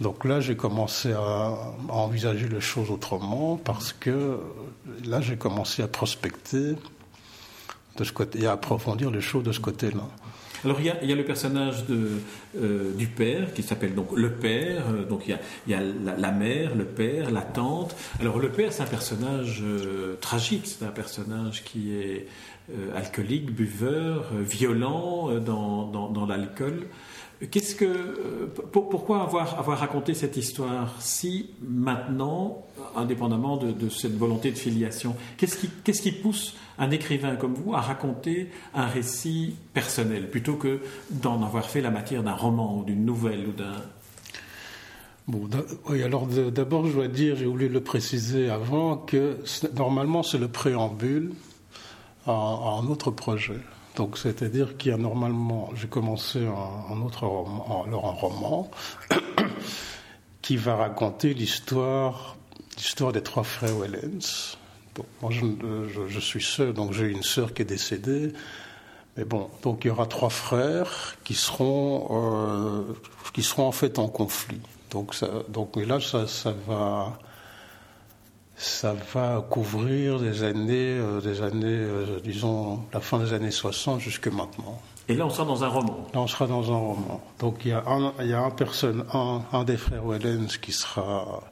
Donc 0.00 0.24
là, 0.24 0.40
j'ai 0.40 0.56
commencé 0.56 1.12
à, 1.12 1.54
envisager 1.88 2.48
les 2.48 2.60
choses 2.60 2.90
autrement 2.90 3.56
parce 3.56 3.92
que 3.92 4.38
là, 5.04 5.20
j'ai 5.20 5.36
commencé 5.36 5.82
à 5.82 5.88
prospecter 5.88 6.74
de 7.96 8.04
ce 8.04 8.12
côté, 8.12 8.42
et 8.42 8.46
à 8.46 8.52
approfondir 8.52 9.10
les 9.10 9.22
choses 9.22 9.44
de 9.44 9.52
ce 9.52 9.60
côté-là. 9.60 10.06
Alors 10.66 10.80
il 10.80 11.08
y, 11.08 11.12
a, 11.12 11.14
le 11.14 11.24
personnage 11.24 11.84
euh, 11.90 12.92
du 12.92 13.06
père 13.06 13.54
qui 13.54 13.62
s'appelle 13.62 13.94
donc 13.94 14.08
le 14.16 14.32
père, 14.32 14.82
euh, 14.90 15.04
donc 15.04 15.28
il 15.28 15.38
y 15.68 15.74
a, 15.74 15.80
la, 15.80 16.32
mère, 16.32 16.74
le 16.74 16.84
père, 16.84 17.30
la 17.30 17.42
tante. 17.42 17.94
Alors 18.18 18.40
le 18.40 18.48
père 18.48 18.72
c'est 18.72 18.82
un 18.82 18.86
personnage 18.86 19.62
euh, 19.62 20.16
tragique, 20.20 20.66
c'est 20.66 20.84
un 20.84 20.90
personnage 20.90 21.62
qui 21.62 21.94
est 21.94 22.26
alcoolique, 22.96 23.52
buveur, 23.52 24.32
violent 24.42 25.38
dans 25.38 26.26
l'alcool. 26.26 26.88
Qu'est-ce 27.50 27.74
que, 27.74 28.46
pour, 28.72 28.88
pourquoi 28.88 29.22
avoir, 29.22 29.58
avoir 29.58 29.78
raconté 29.78 30.14
cette 30.14 30.38
histoire 30.38 30.94
si 31.00 31.50
maintenant, 31.60 32.64
indépendamment 32.96 33.58
de, 33.58 33.88
cette 33.90 34.16
volonté 34.16 34.50
de 34.50 34.56
filiation, 34.56 35.14
qu'est-ce 35.36 35.58
qui, 35.58 35.68
qu'est-ce 35.84 36.00
qui 36.00 36.12
pousse 36.12 36.54
un 36.78 36.90
écrivain 36.90 37.36
comme 37.36 37.52
vous 37.52 37.74
à 37.74 37.80
raconter 37.80 38.50
un 38.74 38.86
récit 38.86 39.54
personnel 39.74 40.30
plutôt 40.30 40.54
que 40.54 40.80
d'en 41.10 41.42
avoir 41.42 41.68
fait 41.68 41.82
la 41.82 41.90
matière 41.90 42.22
d'un 42.22 42.34
roman 42.34 42.78
ou 42.78 42.84
d'une 42.84 43.04
nouvelle 43.04 43.46
ou 43.48 43.52
d'un 43.52 43.82
Bon, 45.28 45.50
oui, 45.88 46.04
alors 46.04 46.28
d'abord, 46.28 46.86
je 46.86 46.92
dois 46.92 47.08
dire, 47.08 47.34
j'ai 47.34 47.46
de 47.46 47.66
le 47.66 47.80
préciser 47.80 48.48
avant, 48.48 48.96
que 48.96 49.36
normalement, 49.74 50.22
c'est 50.22 50.38
le 50.38 50.46
préambule 50.46 51.32
à 52.26 52.30
un 52.30 52.86
autre 52.86 53.10
projet. 53.10 53.58
Donc, 53.96 54.18
c'est-à-dire 54.18 54.76
qu'il 54.76 54.90
y 54.90 54.94
a 54.94 54.98
normalement, 54.98 55.70
j'ai 55.74 55.88
commencé 55.88 56.46
un, 56.46 57.00
autre 57.00 57.26
roman, 57.26 57.84
alors 57.86 58.06
un 58.06 58.10
roman, 58.10 58.70
qui 60.42 60.58
va 60.58 60.76
raconter 60.76 61.32
l'histoire, 61.32 62.36
l'histoire 62.76 63.12
des 63.12 63.22
trois 63.22 63.42
frères 63.42 63.74
Wellens. 63.74 64.58
Bon, 64.94 65.06
moi, 65.22 65.30
je, 65.32 66.20
suis 66.20 66.42
seul, 66.42 66.74
donc 66.74 66.92
j'ai 66.92 67.06
une 67.06 67.22
sœur 67.22 67.54
qui 67.54 67.62
est 67.62 67.66
décédée. 67.66 68.34
Mais 69.16 69.24
bon, 69.24 69.48
donc 69.62 69.84
il 69.84 69.88
y 69.88 69.90
aura 69.90 70.06
trois 70.06 70.28
frères 70.28 71.16
qui 71.24 71.34
seront, 71.34 72.08
euh, 72.10 72.82
qui 73.32 73.42
seront 73.42 73.66
en 73.66 73.72
fait 73.72 73.98
en 73.98 74.08
conflit. 74.08 74.60
Donc, 74.90 75.14
donc 75.48 75.76
là, 75.76 76.00
ça, 76.00 76.26
ça 76.26 76.54
va 76.66 77.18
ça 78.56 78.94
va 79.12 79.44
couvrir 79.48 80.18
des 80.18 80.42
années, 80.42 80.98
euh, 80.98 81.20
des 81.20 81.42
années 81.42 81.66
euh, 81.66 82.20
disons, 82.24 82.82
la 82.92 83.00
fin 83.00 83.18
des 83.18 83.32
années 83.32 83.50
60 83.50 84.00
jusque 84.00 84.28
maintenant. 84.28 84.80
Et 85.08 85.14
là, 85.14 85.26
on 85.26 85.30
sera 85.30 85.44
dans 85.44 85.62
un 85.62 85.68
roman. 85.68 86.08
Là, 86.14 86.20
on 86.20 86.26
sera 86.26 86.46
dans 86.46 86.72
un 86.72 86.76
roman. 86.76 87.20
Donc, 87.38 87.58
il 87.64 87.68
y 87.68 87.72
a 87.72 87.84
un, 87.86 88.12
il 88.20 88.28
y 88.28 88.32
a 88.32 88.40
un, 88.40 88.50
personne, 88.50 89.04
un, 89.12 89.42
un 89.52 89.64
des 89.64 89.76
frères 89.76 90.04
Wellens 90.04 90.58
qui 90.60 90.72
sera 90.72 91.42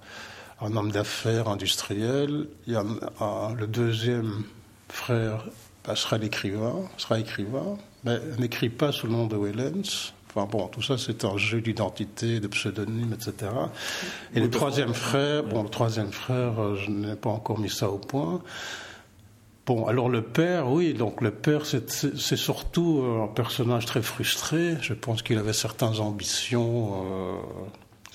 un 0.60 0.76
homme 0.76 0.90
d'affaires 0.90 1.48
industriel. 1.48 2.48
Il 2.66 2.72
y 2.72 2.76
a 2.76 2.84
un, 3.20 3.54
le 3.54 3.66
deuxième 3.66 4.44
frère 4.88 5.44
bah, 5.86 5.94
sera 5.94 6.18
l'écrivain, 6.18 6.74
sera 6.96 7.20
écrivain, 7.20 7.76
mais 8.02 8.18
n'écrit 8.38 8.70
pas 8.70 8.90
sous 8.90 9.06
le 9.06 9.12
nom 9.12 9.26
de 9.26 9.36
Wellens. 9.36 10.13
Enfin 10.34 10.48
bon, 10.50 10.66
tout 10.66 10.82
ça 10.82 10.98
c'est 10.98 11.24
un 11.24 11.36
jeu 11.36 11.60
d'identité, 11.60 12.40
de 12.40 12.48
pseudonyme, 12.48 13.12
etc. 13.14 13.52
Et 14.34 14.40
le 14.40 14.50
troisième 14.50 14.92
frère, 14.92 15.44
bon, 15.44 15.62
le 15.62 15.68
troisième 15.68 16.10
frère, 16.10 16.74
je 16.74 16.90
n'ai 16.90 17.14
pas 17.14 17.30
encore 17.30 17.60
mis 17.60 17.70
ça 17.70 17.88
au 17.88 17.98
point. 17.98 18.42
Bon, 19.66 19.86
alors 19.86 20.10
le 20.10 20.20
père, 20.20 20.70
oui, 20.70 20.92
donc 20.92 21.22
le 21.22 21.30
père, 21.30 21.62
c'est 21.64 22.36
surtout 22.36 23.02
un 23.22 23.28
personnage 23.28 23.86
très 23.86 24.02
frustré. 24.02 24.76
Je 24.82 24.92
pense 24.92 25.22
qu'il 25.22 25.38
avait 25.38 25.54
certaines 25.54 26.00
ambitions, 26.00 27.40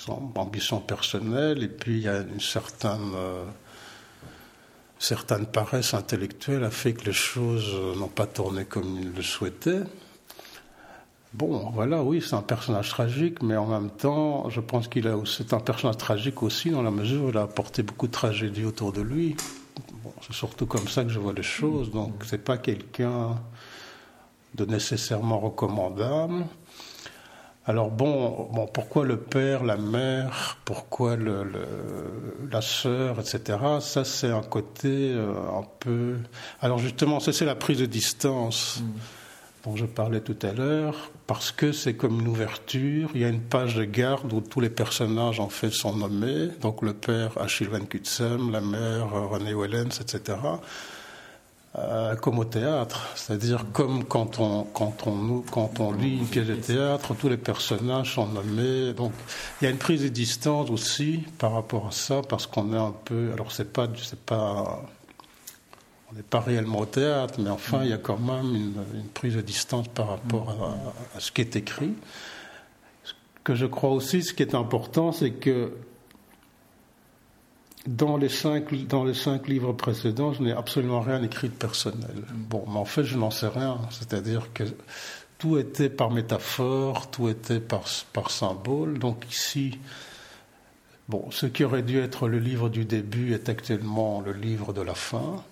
euh, 0.08 0.14
ambitions 0.36 0.80
personnelles, 0.80 1.64
et 1.64 1.68
puis 1.68 1.94
il 1.94 2.04
y 2.04 2.08
a 2.08 2.20
une 2.20 2.40
certaine, 2.40 3.14
euh, 3.16 3.46
certaine 5.00 5.48
paresse 5.48 5.96
intellectuelle 5.96 6.64
a 6.64 6.70
fait 6.70 6.94
que 6.94 7.06
les 7.06 7.14
choses 7.14 7.76
n'ont 7.98 8.10
pas 8.10 8.28
tourné 8.28 8.66
comme 8.66 9.00
il 9.02 9.12
le 9.12 9.24
souhaitait. 9.24 9.82
Bon, 11.34 11.70
voilà, 11.76 12.02
oui, 12.02 12.24
c'est 12.28 12.36
un 12.36 12.42
personnage 12.42 12.90
tragique, 12.90 13.44
mais 13.44 13.56
en 13.56 13.68
même 13.68 13.92
temps, 13.92 14.50
je 14.50 14.60
pense 14.60 14.88
qu'il 14.88 15.08
a, 15.08 15.16
c'est 15.26 15.54
un 15.54 15.60
personnage 15.60 15.98
tragique 15.98 16.42
aussi 16.42 16.72
dans 16.72 16.82
la 16.82 16.90
mesure 16.90 17.26
où 17.26 17.30
il 17.30 17.38
a 17.38 17.44
apporté 17.44 17.84
beaucoup 17.84 18.08
de 18.08 18.12
tragédie 18.12 18.66
autour 18.66 18.92
de 18.92 19.02
lui. 19.02 19.36
Bon, 20.04 20.12
c'est 20.22 20.34
surtout 20.34 20.66
comme 20.66 20.88
ça 20.88 21.04
que 21.04 21.10
je 21.10 21.20
vois 21.20 21.34
les 21.34 21.44
choses. 21.44 21.92
Donc, 21.92 22.24
c'est 22.26 22.44
pas 22.44 22.58
quelqu'un 22.58 23.36
de 24.56 24.66
nécessairement 24.66 25.40
recommandable. 25.40 26.46
Alors 27.68 27.92
bon, 27.92 28.50
bon, 28.52 28.66
pourquoi 28.66 29.06
le 29.06 29.18
père, 29.18 29.64
la 29.64 29.78
mère, 29.78 30.58
pourquoi 30.66 31.16
le, 31.16 31.44
le, 31.44 32.48
la 32.52 32.62
sœur, 32.62 33.20
etc. 33.20 33.60
Ça, 33.82 34.04
c'est 34.04 34.32
un 34.32 34.42
côté 34.42 35.12
euh, 35.14 35.36
un 35.56 35.64
peu. 35.80 36.18
Alors 36.62 36.80
justement, 36.80 37.20
ça, 37.20 37.32
c'est 37.32 37.46
la 37.46 37.54
prise 37.54 37.78
de 37.78 37.86
distance. 37.86 38.82
Mmh 38.82 39.19
je 39.76 39.86
parlais 39.86 40.22
tout 40.22 40.38
à 40.42 40.52
l'heure, 40.52 41.12
parce 41.28 41.52
que 41.52 41.72
c'est 41.72 41.96
comme 41.96 42.20
une 42.20 42.28
ouverture. 42.28 43.10
Il 43.14 43.22
y 43.22 43.26
a 43.26 43.30
une 43.30 43.42
page 43.42 43.76
de 43.76 43.84
garde 43.84 44.32
où 44.34 44.42
tous 44.42 44.60
les 44.60 44.70
personnages 44.70 45.40
en 45.40 45.50
fait 45.50 45.72
sont 45.72 45.96
nommés. 45.96 46.50
Donc 46.62 46.82
le 46.82 46.94
père 46.94 47.38
Achille 47.38 47.68
Van 47.68 47.80
Kutsem, 47.80 48.52
la 48.52 48.62
mère 48.62 49.12
René 49.12 49.54
Wellens, 49.54 50.00
etc. 50.02 50.38
Euh, 51.78 52.16
comme 52.16 52.40
au 52.40 52.46
théâtre, 52.46 53.10
c'est-à-dire 53.14 53.64
comme 53.72 54.04
quand 54.04 54.40
on, 54.40 54.64
quand, 54.64 55.06
on, 55.06 55.44
quand 55.52 55.80
on 55.80 55.92
lit 55.92 56.18
une 56.18 56.26
pièce 56.26 56.48
de 56.48 56.56
théâtre, 56.56 57.14
tous 57.14 57.30
les 57.30 57.38
personnages 57.38 58.16
sont 58.16 58.26
nommés. 58.26 58.94
Donc 58.94 59.12
il 59.62 59.66
y 59.66 59.68
a 59.68 59.70
une 59.70 59.78
prise 59.78 60.02
de 60.02 60.08
distance 60.08 60.72
aussi 60.72 61.26
par 61.38 61.54
rapport 61.54 61.88
à 61.88 61.92
ça, 61.92 62.22
parce 62.28 62.48
qu'on 62.48 62.74
est 62.74 62.78
un 62.78 62.96
peu. 63.06 63.30
Alors 63.34 63.52
c'est 63.52 63.72
pas, 63.72 63.88
c'est 64.02 64.20
pas 64.20 64.82
on 66.12 66.16
n'est 66.16 66.24
pas 66.24 66.40
réellement 66.40 66.80
au 66.80 66.86
théâtre, 66.86 67.36
mais 67.40 67.50
enfin, 67.50 67.84
il 67.84 67.90
y 67.90 67.94
a 67.94 67.98
quand 67.98 68.18
même 68.18 68.56
une, 68.56 69.10
prise 69.14 69.36
de 69.36 69.42
distance 69.42 69.88
par 69.90 70.08
rapport 70.08 70.50
à, 70.50 71.18
à, 71.18 71.20
ce 71.20 71.32
qui 71.32 71.42
est 71.42 71.56
écrit. 71.56 71.94
Ce 73.04 73.14
que 73.44 73.56
je 73.56 73.66
crois 73.66 73.92
aussi, 73.92 74.24
ce 74.24 74.34
qui 74.34 74.44
est 74.44 74.56
important, 74.56 75.12
c'est 75.12 75.32
que 75.32 75.74
dans 77.88 78.18
les, 78.18 78.30
cinq, 78.30 78.74
dans 78.88 79.04
les 79.04 79.14
cinq 79.14 79.48
livres 79.48 79.74
précédents, 79.74 80.34
je 80.34 80.44
n'ai 80.44 80.52
absolument 80.52 81.02
rien 81.02 81.24
écrit 81.24 81.50
de 81.50 81.54
personnel. 81.54 82.24
Bon, 82.34 82.64
mais 82.68 82.78
en 82.78 82.86
fait, 82.86 83.04
je 83.04 83.18
n'en 83.18 83.32
sais 83.32 83.48
rien. 83.48 83.80
C'est-à-dire 83.92 84.52
que 84.54 84.64
tout 85.38 85.58
était 85.58 85.90
par 85.90 86.12
métaphore, 86.12 87.10
tout 87.10 87.30
était 87.30 87.60
par, 87.60 87.84
par 88.14 88.32
symbole. 88.32 89.00
Donc 89.00 89.26
ici, 89.32 89.80
bon, 91.08 91.32
ce 91.32 91.46
qui 91.46 91.64
aurait 91.64 91.82
dû 91.82 92.00
être 92.00 92.28
le 92.28 92.40
livre 92.40 92.70
du 92.70 92.86
début 92.86 93.34
est 93.34 93.50
actuellement 93.50 94.22
le 94.22 94.34
livre 94.34 94.74
de 94.74 94.82
la 94.82 94.96
fin. 94.96 95.44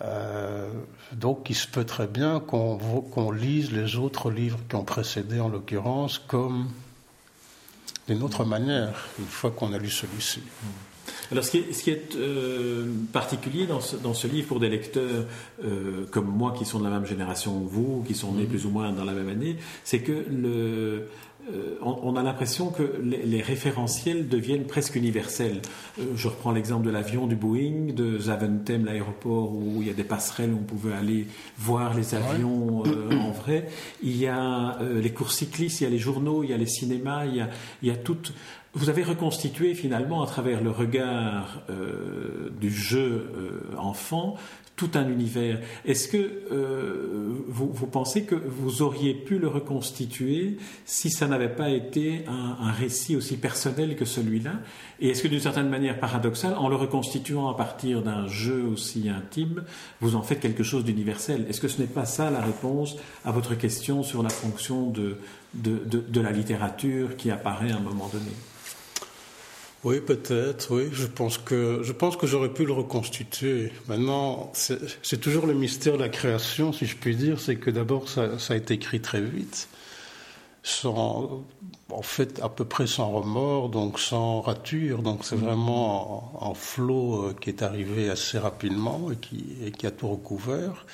Euh, 0.00 0.72
donc 1.12 1.50
il 1.50 1.54
se 1.54 1.68
peut 1.68 1.84
très 1.84 2.06
bien 2.06 2.40
qu'on 2.40 2.78
qu 2.78 3.36
lise 3.36 3.72
les 3.72 3.96
autres 3.96 4.30
livres 4.30 4.58
qui 4.68 4.74
ont 4.76 4.84
précédé, 4.84 5.38
en 5.38 5.48
l'occurrence, 5.48 6.18
comme 6.18 6.70
d'une 8.08 8.22
autre 8.22 8.44
manière, 8.44 9.08
une 9.18 9.26
fois 9.26 9.50
qu'on 9.50 9.72
a 9.72 9.78
lu 9.78 9.90
celui-ci. 9.90 10.42
Alors, 11.32 11.44
ce 11.44 11.50
qui 11.50 11.58
est, 11.58 11.72
ce 11.72 11.82
qui 11.82 11.90
est 11.90 12.14
euh, 12.14 12.86
particulier 13.12 13.66
dans 13.66 13.80
ce, 13.80 13.96
dans 13.96 14.12
ce, 14.12 14.26
livre 14.26 14.46
pour 14.48 14.60
des 14.60 14.68
lecteurs 14.68 15.24
euh, 15.64 16.04
comme 16.10 16.26
moi, 16.26 16.54
qui 16.56 16.66
sont 16.66 16.78
de 16.78 16.84
la 16.84 16.90
même 16.90 17.06
génération 17.06 17.58
que 17.60 17.70
vous, 17.70 18.04
qui 18.06 18.14
sont 18.14 18.32
nés 18.32 18.44
mmh. 18.44 18.48
plus 18.48 18.66
ou 18.66 18.70
moins 18.70 18.92
dans 18.92 19.04
la 19.04 19.14
même 19.14 19.28
année, 19.28 19.56
c'est 19.82 20.00
que 20.00 20.12
le, 20.30 21.08
euh, 21.50 21.76
on, 21.82 21.98
on, 22.02 22.16
a 22.16 22.22
l'impression 22.22 22.70
que 22.70 23.00
les, 23.02 23.24
les, 23.24 23.42
référentiels 23.42 24.28
deviennent 24.28 24.64
presque 24.64 24.94
universels. 24.94 25.60
Euh, 25.98 26.04
je 26.14 26.28
reprends 26.28 26.52
l'exemple 26.52 26.86
de 26.86 26.90
l'avion 26.90 27.26
du 27.26 27.34
Boeing, 27.34 27.92
de 27.94 28.18
Zaventem, 28.18 28.84
l'aéroport 28.84 29.52
où 29.52 29.78
il 29.80 29.88
y 29.88 29.90
a 29.90 29.94
des 29.94 30.04
passerelles 30.04 30.52
où 30.52 30.58
on 30.58 30.64
pouvait 30.64 30.92
aller 30.92 31.26
voir 31.58 31.94
les 31.94 32.14
avions 32.14 32.84
euh, 32.86 33.18
en 33.18 33.32
vrai. 33.32 33.68
Il 34.02 34.16
y 34.16 34.28
a 34.28 34.78
euh, 34.80 35.00
les 35.00 35.10
courses 35.10 35.38
cyclistes, 35.38 35.80
il 35.80 35.84
y 35.84 35.86
a 35.88 35.90
les 35.90 35.98
journaux, 35.98 36.44
il 36.44 36.50
y 36.50 36.52
a 36.52 36.56
les 36.56 36.66
cinémas, 36.66 37.26
il 37.26 37.36
y 37.36 37.40
a, 37.40 37.50
il 37.82 37.88
y 37.88 37.90
a 37.90 37.96
tout. 37.96 38.18
Vous 38.74 38.88
avez 38.88 39.02
reconstitué 39.02 39.74
finalement 39.74 40.22
à 40.22 40.26
travers 40.26 40.62
le 40.62 40.70
regard 40.70 41.62
euh, 41.68 42.50
du 42.58 42.70
jeu 42.70 43.30
enfant 43.76 44.36
tout 44.76 44.90
un 44.94 45.08
univers. 45.08 45.60
Est-ce 45.84 46.08
que 46.08 46.16
euh, 46.50 47.34
vous, 47.46 47.70
vous, 47.72 47.86
pensez 47.86 48.24
que 48.24 48.34
vous 48.34 48.82
auriez 48.82 49.14
pu 49.14 49.38
le 49.38 49.46
reconstituer 49.46 50.56
si 50.86 51.10
ça 51.10 51.28
n'avait 51.28 51.54
pas 51.54 51.68
été 51.68 52.24
un, 52.26 52.56
un, 52.66 52.72
récit 52.72 53.14
aussi 53.14 53.36
personnel 53.36 53.96
que 53.96 54.04
celui-là? 54.04 54.54
Et 54.98 55.10
est-ce 55.10 55.22
que 55.22 55.28
d'une 55.28 55.40
certaine 55.40 55.68
manière 55.68 56.00
paradoxale, 56.00 56.54
en 56.54 56.68
le 56.68 56.76
reconstituant 56.76 57.48
à 57.48 57.56
partir 57.56 58.02
d'un 58.02 58.26
jeu 58.26 58.64
aussi 58.64 59.08
intime, 59.08 59.62
vous 60.00 60.16
en 60.16 60.22
faites 60.22 60.40
quelque 60.40 60.62
chose 60.62 60.84
d'universel? 60.84 61.46
Est-ce 61.48 61.60
que 61.60 61.68
ce 61.68 61.80
n'est 61.80 61.86
pas 61.86 62.06
ça 62.06 62.30
la 62.30 62.40
réponse 62.40 62.96
à 63.24 63.30
votre 63.30 63.54
question 63.54 64.02
sur 64.02 64.22
la 64.22 64.30
fonction 64.30 64.90
de, 64.90 65.18
de, 65.54 65.82
de, 65.84 65.98
de 66.00 66.20
la 66.20 66.32
littérature 66.32 67.16
qui 67.16 67.30
apparaît 67.30 67.72
à 67.72 67.76
un 67.76 67.80
moment 67.80 68.08
donné? 68.12 68.32
Oui, 69.84 70.00
peut-être, 70.00 70.72
oui. 70.74 70.90
Je 70.92 71.06
pense 71.06 71.38
que, 71.38 71.80
je 71.82 71.92
pense 71.92 72.16
que 72.16 72.26
j'aurais 72.28 72.52
pu 72.52 72.64
le 72.64 72.72
reconstituer. 72.72 73.72
Maintenant, 73.88 74.52
c'est 74.54 75.20
toujours 75.20 75.46
le 75.46 75.54
mystère 75.54 75.94
de 75.94 76.02
la 76.02 76.08
création, 76.08 76.72
si 76.72 76.86
je 76.86 76.96
puis 76.96 77.16
dire. 77.16 77.40
C'est 77.40 77.56
que 77.56 77.70
d'abord, 77.70 78.08
ça, 78.08 78.38
ça, 78.38 78.54
a 78.54 78.56
été 78.56 78.74
écrit 78.74 79.00
très 79.00 79.20
vite, 79.20 79.68
sans, 80.62 81.44
en 81.90 82.02
fait, 82.02 82.40
à 82.42 82.48
peu 82.48 82.64
près 82.64 82.86
sans 82.86 83.10
remords, 83.10 83.70
donc 83.70 83.98
sans 83.98 84.40
rature. 84.40 85.02
Donc, 85.02 85.24
c'est 85.24 85.34
mmh. 85.34 85.40
vraiment 85.40 86.32
un, 86.40 86.54
flot 86.54 87.24
euh, 87.24 87.36
qui 87.40 87.50
est 87.50 87.62
arrivé 87.62 88.08
assez 88.08 88.38
rapidement 88.38 89.10
et 89.10 89.16
qui, 89.16 89.44
et 89.66 89.72
qui 89.72 89.88
a 89.88 89.90
tout 89.90 90.08
recouvert. 90.08 90.86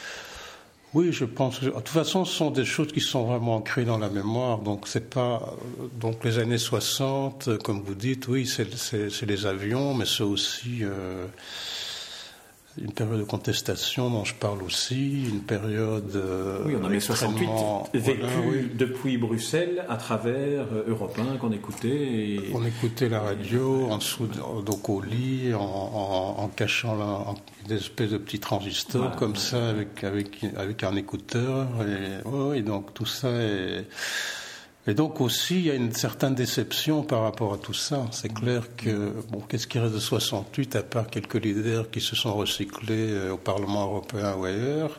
Oui, 0.95 1.13
je 1.13 1.27
pense. 1.27 1.61
De 1.61 1.69
toute 1.69 1.89
façon, 1.89 2.25
ce 2.25 2.35
sont 2.35 2.51
des 2.51 2.65
choses 2.65 2.93
qui 2.93 3.01
sont 3.01 3.25
vraiment 3.25 3.57
ancrées 3.57 3.85
dans 3.85 3.99
la 3.99 4.09
mémoire. 4.09 4.61
Donc, 4.61 4.89
c'est 4.89 5.11
pas. 5.11 5.55
Donc, 6.01 6.25
les 6.25 6.39
années 6.39 6.59
60, 6.59 7.59
comme 7.63 7.83
vous 7.83 7.95
dites, 7.95 8.27
oui, 8.29 8.47
c'est 8.47 9.27
les 9.27 9.47
avions, 9.47 9.93
mais 9.93 10.07
c'est 10.07 10.23
aussi. 10.23 10.83
Euh, 10.83 11.27
une 12.81 12.93
période 12.93 13.19
de 13.19 13.25
contestation 13.25 14.11
dont 14.11 14.25
je 14.25 14.35
parle 14.35 14.63
aussi, 14.63 15.25
une 15.29 15.41
période. 15.41 16.15
Euh, 16.15 16.63
oui, 16.65 16.75
on 16.81 16.85
avait 16.85 17.01
68 17.01 17.49
vécu 17.95 18.71
depuis 18.75 19.19
Bruxelles 19.19 19.85
à 19.89 19.97
travers 19.97 20.67
euh, 20.73 20.85
Europe 20.89 21.19
1 21.19 21.39
qu'on 21.39 21.53
écoutait. 21.53 22.39
On 22.55 22.65
écoutait 22.65 23.09
la 23.09 23.21
radio 23.21 23.89
en 23.91 23.99
dessous, 23.99 24.29
donc 24.65 24.89
au 24.89 25.01
lit, 25.01 25.53
en, 25.55 26.51
cachant 26.57 26.97
la, 26.97 27.35
des 27.69 27.77
espèces 27.77 28.11
de 28.11 28.19
petits 28.19 28.41
transistors 28.41 29.17
comme 29.17 29.37
ça 29.37 29.69
avec, 29.69 30.05
avec, 30.05 30.45
avec 30.57 30.83
un 30.85 30.97
écouteur. 30.97 31.67
Et, 31.83 32.27
oui, 32.29 32.63
donc 32.63 32.95
tout 32.95 33.07
ça 33.07 33.29
est 33.31 33.85
et 34.89 34.95
donc 34.95 35.21
aussi, 35.21 35.57
il 35.57 35.67
y 35.67 35.71
a 35.71 35.75
une 35.75 35.93
certaine 35.93 36.35
déception 36.35 37.03
par 37.03 37.21
rapport 37.21 37.53
à 37.53 37.59
tout 37.59 37.75
ça. 37.75 38.07
C'est 38.11 38.33
clair 38.33 38.75
que, 38.75 39.13
bon, 39.31 39.41
qu'est-ce 39.41 39.67
qui 39.67 39.79
reste 39.79 39.93
de 39.93 39.99
68 39.99 40.77
à 40.77 40.83
part 40.83 41.09
quelques 41.09 41.35
leaders 41.35 41.91
qui 41.91 42.01
se 42.01 42.17
sont 42.17 42.33
recyclés 42.33 43.11
euh, 43.11 43.35
au 43.35 43.37
Parlement 43.37 43.85
européen 43.85 44.35
ou 44.37 44.47
ailleurs? 44.47 44.99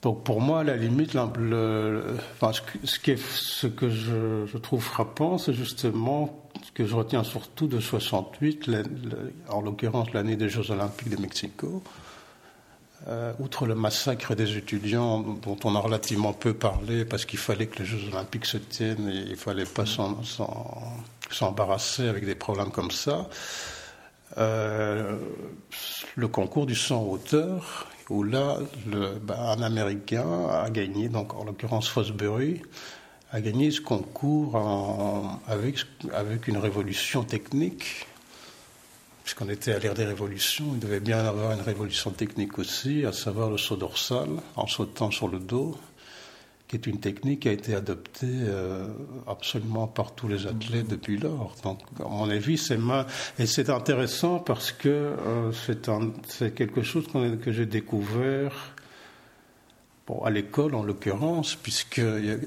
Donc 0.00 0.24
pour 0.24 0.40
moi, 0.40 0.60
à 0.60 0.64
la 0.64 0.74
limite, 0.76 1.12
ce, 1.12 2.98
qui 2.98 3.10
est, 3.10 3.20
ce 3.20 3.66
que 3.66 3.90
je, 3.90 4.56
trouve 4.56 4.82
frappant, 4.82 5.36
c'est 5.36 5.52
justement 5.52 6.48
ce 6.64 6.72
que 6.72 6.86
je 6.86 6.94
retiens 6.94 7.24
surtout 7.24 7.66
de 7.66 7.78
68, 7.78 8.70
en 9.50 9.60
l'occurrence 9.60 10.14
l'année 10.14 10.36
des 10.36 10.48
Jeux 10.48 10.70
Olympiques 10.70 11.10
de 11.10 11.20
Mexico, 11.20 11.82
euh, 13.08 13.32
outre 13.38 13.66
le 13.66 13.76
massacre 13.76 14.34
des 14.34 14.56
étudiants, 14.56 15.20
dont 15.20 15.56
on 15.62 15.76
a 15.76 15.78
relativement 15.78 16.32
peu 16.32 16.54
parlé, 16.54 17.04
parce 17.04 17.24
qu'il 17.24 17.38
fallait 17.38 17.66
que 17.66 17.78
les 17.78 17.84
Jeux 17.84 18.08
Olympiques 18.12 18.46
se 18.46 18.56
tiennent 18.56 19.08
et 19.08 19.18
il 19.26 19.30
ne 19.30 19.36
fallait 19.36 19.64
pas 19.64 19.84
s'embarrasser 21.30 22.08
avec 22.08 22.26
des 22.26 22.34
problèmes 22.34 22.70
comme 22.70 22.90
ça, 22.90 23.28
euh, 24.38 25.16
le 26.16 26.28
concours 26.28 26.66
du 26.66 26.74
100 26.74 27.04
hauteur, 27.04 27.86
où 28.10 28.24
là, 28.24 28.58
bah, 29.22 29.52
un 29.56 29.62
Américain 29.62 30.48
a 30.50 30.68
gagné, 30.70 31.08
donc 31.08 31.34
en 31.34 31.44
l'occurrence 31.44 31.88
Fosbury, 31.88 32.62
a 33.30 33.40
gagné 33.40 33.70
ce 33.70 33.80
concours 33.80 34.60
avec, 35.46 35.78
avec 36.12 36.48
une 36.48 36.56
révolution 36.56 37.22
technique 37.22 38.06
puisqu'on 39.26 39.48
était 39.48 39.72
à 39.72 39.80
l'ère 39.80 39.94
des 39.94 40.04
révolutions, 40.04 40.66
il 40.74 40.78
devait 40.78 41.00
bien 41.00 41.18
avoir 41.18 41.50
une 41.50 41.60
révolution 41.60 42.12
technique 42.12 42.60
aussi, 42.60 43.04
à 43.04 43.10
savoir 43.10 43.50
le 43.50 43.58
saut 43.58 43.74
dorsal, 43.74 44.28
en 44.54 44.68
sautant 44.68 45.10
sur 45.10 45.26
le 45.26 45.40
dos, 45.40 45.76
qui 46.68 46.76
est 46.76 46.86
une 46.86 47.00
technique 47.00 47.40
qui 47.40 47.48
a 47.48 47.52
été 47.52 47.74
adoptée 47.74 48.28
euh, 48.30 48.86
absolument 49.26 49.88
par 49.88 50.14
tous 50.14 50.28
les 50.28 50.46
athlètes 50.46 50.86
depuis 50.86 51.18
lors. 51.18 51.56
Donc, 51.64 51.80
à 51.98 52.04
mon 52.04 52.30
avis, 52.30 52.56
c'est 52.56 52.78
et 53.40 53.46
c'est 53.46 53.68
intéressant 53.68 54.38
parce 54.38 54.70
que 54.70 54.88
euh, 54.88 55.50
c'est 56.28 56.54
quelque 56.54 56.82
chose 56.82 57.08
que 57.08 57.50
j'ai 57.50 57.66
découvert 57.66 58.52
à 60.24 60.30
l'école, 60.30 60.76
en 60.76 60.84
l'occurrence, 60.84 61.56
puisque 61.56 62.00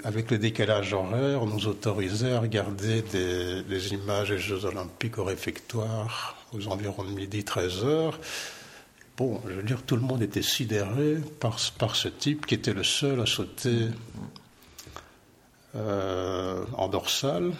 avec 0.05 0.31
le 0.31 0.37
décalage 0.37 0.93
horaire, 0.93 1.43
on 1.43 1.47
nous 1.47 1.67
autorisait 1.67 2.31
à 2.31 2.39
regarder 2.39 3.01
des 3.01 3.93
images 3.93 4.29
des 4.29 4.37
Jeux 4.37 4.63
Olympiques 4.63 5.17
au 5.17 5.25
réfectoire 5.25 6.38
aux 6.53 6.67
environs 6.67 7.03
de 7.03 7.11
midi, 7.11 7.43
13 7.43 7.85
heures. 7.85 8.19
Bon, 9.17 9.41
je 9.47 9.53
veux 9.53 9.63
dire, 9.63 9.83
tout 9.83 9.95
le 9.95 10.01
monde 10.01 10.21
était 10.21 10.41
sidéré 10.41 11.17
par, 11.39 11.57
par 11.77 11.95
ce 11.95 12.07
type 12.07 12.45
qui 12.45 12.55
était 12.55 12.73
le 12.73 12.83
seul 12.83 13.19
à 13.19 13.25
sauter 13.25 13.87
euh, 15.75 16.63
en 16.77 16.87
dorsale 16.87 17.51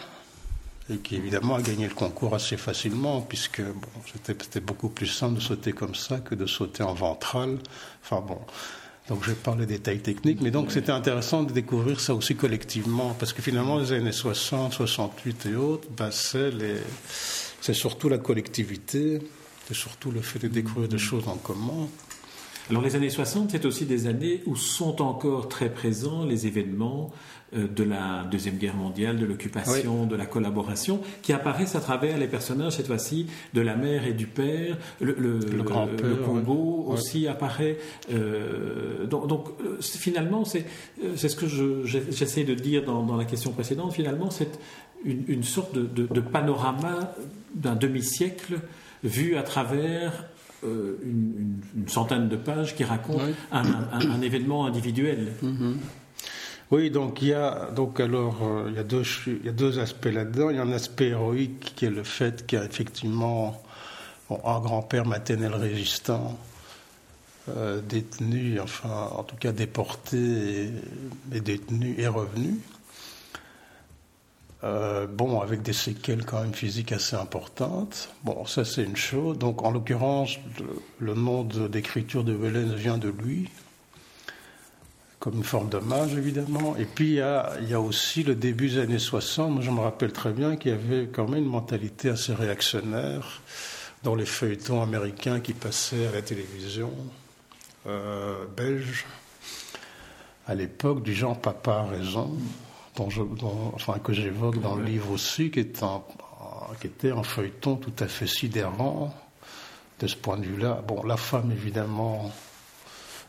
et 0.92 0.96
qui 0.96 1.16
évidemment 1.16 1.54
a 1.56 1.62
gagné 1.62 1.86
le 1.86 1.94
concours 1.94 2.34
assez 2.34 2.56
facilement 2.56 3.20
puisque 3.20 3.62
bon, 3.62 3.88
c'était 4.24 4.60
beaucoup 4.60 4.88
plus 4.88 5.06
simple 5.06 5.34
de 5.34 5.40
sauter 5.40 5.72
comme 5.72 5.94
ça 5.94 6.18
que 6.18 6.34
de 6.34 6.46
sauter 6.46 6.82
en 6.82 6.94
ventral. 6.94 7.58
Enfin 8.02 8.20
bon, 8.20 8.38
donc 9.08 9.24
je 9.24 9.32
parle 9.32 9.58
des 9.58 9.66
détails 9.66 10.00
techniques, 10.00 10.40
mais 10.40 10.50
donc 10.50 10.72
c'était 10.72 10.92
intéressant 10.92 11.42
de 11.42 11.52
découvrir 11.52 12.00
ça 12.00 12.14
aussi 12.14 12.36
collectivement 12.36 13.14
parce 13.18 13.32
que 13.32 13.42
finalement 13.42 13.78
les 13.78 13.92
années 13.92 14.12
60, 14.12 14.72
68 14.72 15.46
et 15.46 15.54
autres, 15.54 15.88
ben, 15.96 16.10
c'est 16.10 16.50
les 16.50 16.78
c'est 17.60 17.74
surtout 17.74 18.08
la 18.08 18.18
collectivité, 18.18 19.20
c'est 19.66 19.74
surtout 19.74 20.10
le 20.10 20.20
fait 20.20 20.38
de 20.38 20.48
découvrir 20.48 20.88
des 20.88 20.98
choses 20.98 21.28
en 21.28 21.36
commun. 21.36 21.88
Alors 22.70 22.82
les 22.82 22.94
années 22.94 23.10
60, 23.10 23.50
c'est 23.50 23.64
aussi 23.64 23.84
des 23.84 24.06
années 24.06 24.42
où 24.46 24.54
sont 24.54 25.02
encore 25.02 25.48
très 25.48 25.72
présents 25.72 26.24
les 26.24 26.46
événements 26.46 27.12
de 27.52 27.82
la 27.82 28.24
Deuxième 28.30 28.56
Guerre 28.56 28.76
mondiale, 28.76 29.18
de 29.18 29.26
l'occupation, 29.26 30.06
de 30.06 30.16
la 30.16 30.26
collaboration, 30.26 31.00
qui 31.22 31.32
apparaissent 31.32 31.74
à 31.74 31.80
travers 31.80 32.16
les 32.18 32.28
personnages, 32.28 32.74
cette 32.76 32.86
fois-ci, 32.86 33.26
de 33.54 33.60
la 33.60 33.76
mère 33.76 34.06
et 34.06 34.12
du 34.12 34.26
père. 34.26 34.78
Le, 35.00 35.14
le, 35.18 35.62
Congo 36.24 36.84
aussi 36.88 37.26
apparaît. 37.26 37.78
Euh, 38.12 39.06
donc, 39.06 39.48
euh, 39.60 39.78
finalement, 39.80 40.44
c'est 40.44 40.64
ce 41.16 41.36
que 41.36 41.46
j'essaie 41.84 42.44
de 42.44 42.54
dire 42.54 42.84
dans, 42.84 43.16
la 43.16 43.24
question 43.24 43.50
précédente, 43.52 43.92
finalement, 43.92 44.30
c'est 44.30 44.58
une, 45.04 45.42
sorte 45.42 45.76
de 45.76 46.20
panorama 46.20 47.14
d'un 47.54 47.74
demi-siècle 47.74 48.60
vu 49.02 49.36
à 49.36 49.42
travers 49.42 50.24
euh, 50.64 50.98
une, 51.04 51.88
centaine 51.88 52.28
de 52.28 52.36
pages 52.36 52.76
qui 52.76 52.84
racontent 52.84 53.24
un, 53.50 54.20
événement 54.20 54.66
individuel. 54.66 55.32
Mm-hmm. 55.42 55.74
Oui, 56.70 56.90
donc 56.90 57.20
il 57.20 57.28
y 57.28 57.34
a 57.34 57.70
donc 57.74 57.98
alors 57.98 58.42
euh, 58.42 58.66
il, 58.68 58.76
y 58.76 58.78
a 58.78 58.84
deux, 58.84 59.02
il 59.26 59.44
y 59.44 59.48
a 59.48 59.52
deux 59.52 59.78
aspects 59.80 60.06
là-dedans. 60.06 60.50
Il 60.50 60.56
y 60.56 60.58
a 60.58 60.62
un 60.62 60.72
aspect 60.72 61.08
héroïque 61.08 61.72
qui 61.74 61.86
est 61.86 61.90
le 61.90 62.04
fait 62.04 62.46
qu'il 62.46 62.58
y 62.58 62.62
a 62.62 62.64
effectivement 62.64 63.60
un 64.30 64.60
grand-père 64.60 65.06
maternel 65.06 65.54
résistant 65.54 66.38
euh, 67.48 67.80
détenu, 67.80 68.60
enfin 68.60 69.10
en 69.16 69.24
tout 69.24 69.36
cas 69.36 69.50
déporté 69.50 70.70
et 71.32 71.40
détenu 71.40 71.96
et 71.98 72.06
revenu. 72.06 72.60
Euh, 74.62 75.06
bon, 75.06 75.40
avec 75.40 75.62
des 75.62 75.72
séquelles 75.72 76.24
quand 76.26 76.42
même 76.42 76.52
physiques 76.52 76.92
assez 76.92 77.16
importantes. 77.16 78.10
Bon, 78.24 78.44
ça 78.44 78.64
c'est 78.64 78.84
une 78.84 78.96
chose. 78.96 79.38
Donc, 79.38 79.62
en 79.62 79.70
l'occurrence, 79.70 80.38
le, 80.98 81.14
nom 81.14 81.44
d'écriture 81.44 82.24
de 82.24 82.32
Vélez 82.32 82.74
vient 82.74 82.98
de 82.98 83.08
lui, 83.08 83.48
comme 85.20 85.34
une 85.34 85.44
forme 85.44 85.68
d'hommage 85.68 86.14
évidemment. 86.14 86.76
Et 86.76 86.84
puis 86.86 87.06
il 87.06 87.14
y, 87.14 87.20
a, 87.20 87.52
il 87.60 87.68
y, 87.68 87.74
a, 87.74 87.80
aussi 87.80 88.24
le 88.24 88.34
début 88.34 88.70
des 88.70 88.78
années 88.78 88.98
60. 88.98 89.52
Moi, 89.52 89.62
je 89.62 89.70
me 89.70 89.80
rappelle 89.80 90.12
très 90.12 90.32
bien 90.32 90.56
qu'il 90.56 90.72
y 90.72 90.74
avait 90.74 91.08
quand 91.12 91.28
même 91.28 91.44
une 91.44 91.50
mentalité 91.50 92.08
assez 92.08 92.34
réactionnaire 92.34 93.42
dans 94.02 94.16
les 94.16 94.26
feuilletons 94.26 94.82
américains 94.82 95.40
qui 95.40 95.52
passaient 95.52 96.06
à 96.06 96.12
la 96.12 96.22
télévision 96.22 96.90
euh, 97.86 98.46
belge 98.56 99.06
à 100.46 100.54
l'époque 100.54 101.02
du 101.04 101.14
genre 101.14 101.38
Papa 101.38 101.74
a 101.74 101.82
raison 101.84 102.36
enfin, 102.98 103.98
que 103.98 104.12
j'évoque 104.12 104.60
dans 104.60 104.74
le 104.74 104.84
livre 104.84 105.10
aussi, 105.10 105.50
qui, 105.50 105.60
est 105.60 105.82
un, 105.82 106.02
qui 106.80 106.86
était 106.86 107.12
un 107.12 107.22
feuilleton 107.22 107.76
tout 107.76 107.92
à 107.98 108.08
fait 108.08 108.26
sidérant 108.26 109.14
de 110.00 110.06
ce 110.06 110.16
point 110.16 110.38
de 110.38 110.44
vue-là. 110.44 110.82
Bon, 110.86 111.02
la 111.04 111.16
femme, 111.16 111.52
évidemment, 111.52 112.32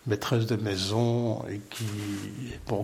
maîtresse 0.08 0.46
de 0.46 0.56
maison 0.56 1.46
et 1.50 1.60
qui, 1.70 1.86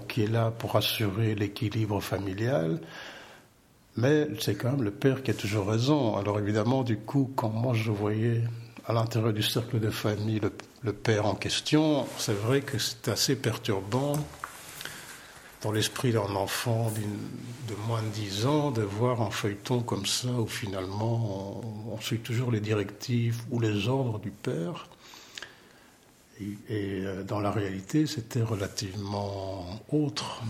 qui 0.08 0.24
est 0.24 0.32
là 0.32 0.52
pour 0.52 0.76
assurer 0.76 1.36
l'équilibre 1.36 2.00
familial. 2.02 2.80
Mais 3.96 4.28
c'est 4.40 4.56
quand 4.56 4.72
même 4.72 4.84
le 4.84 4.92
père 4.92 5.24
qui 5.24 5.32
a 5.32 5.34
toujours 5.34 5.68
raison. 5.68 6.16
Alors 6.18 6.40
évidemment, 6.40 6.84
du 6.84 6.98
coup, 6.98 7.32
quand 7.36 7.50
moi 7.50 7.74
je 7.74 7.92
voyais 7.92 8.44
à 8.86 8.94
l'intérieur 8.94 9.34
du 9.34 9.44
cercle 9.44 9.80
de 9.80 9.90
famille 9.90 10.40
le, 10.40 10.52
le 10.84 10.94
père 10.94 11.26
en 11.26 11.36
question, 11.36 12.06
c'est 12.18 12.38
vrai 12.38 12.62
que 12.62 12.78
c'est 12.78 13.08
assez 13.08 13.36
perturbant 13.36 14.18
dans 15.64 15.72
l'esprit 15.72 16.12
d'un 16.12 16.36
enfant 16.36 16.92
de 17.68 17.76
moins 17.88 18.02
de 18.02 18.10
10 18.10 18.46
ans, 18.46 18.72
de 18.72 18.84
voir 18.84 19.22
un 19.22 19.32
feuilleton 19.32 19.82
comme 19.82 20.06
ça 20.06 20.30
où 20.30 20.48
finalement 20.48 21.62
on, 21.92 22.00
suit 22.00 22.20
toujours 22.20 22.52
les 22.52 22.60
directives 22.60 23.42
ou 23.50 23.60
les 23.60 23.88
ordres 23.88 24.20
du 24.20 24.30
père. 24.30 24.88
Et, 26.40 26.56
euh, 26.72 27.24
dans 27.24 27.40
la 27.40 27.52
réalité, 27.52 28.06
c'était 28.06 28.42
relativement 28.42 29.66
autre. 29.92 30.44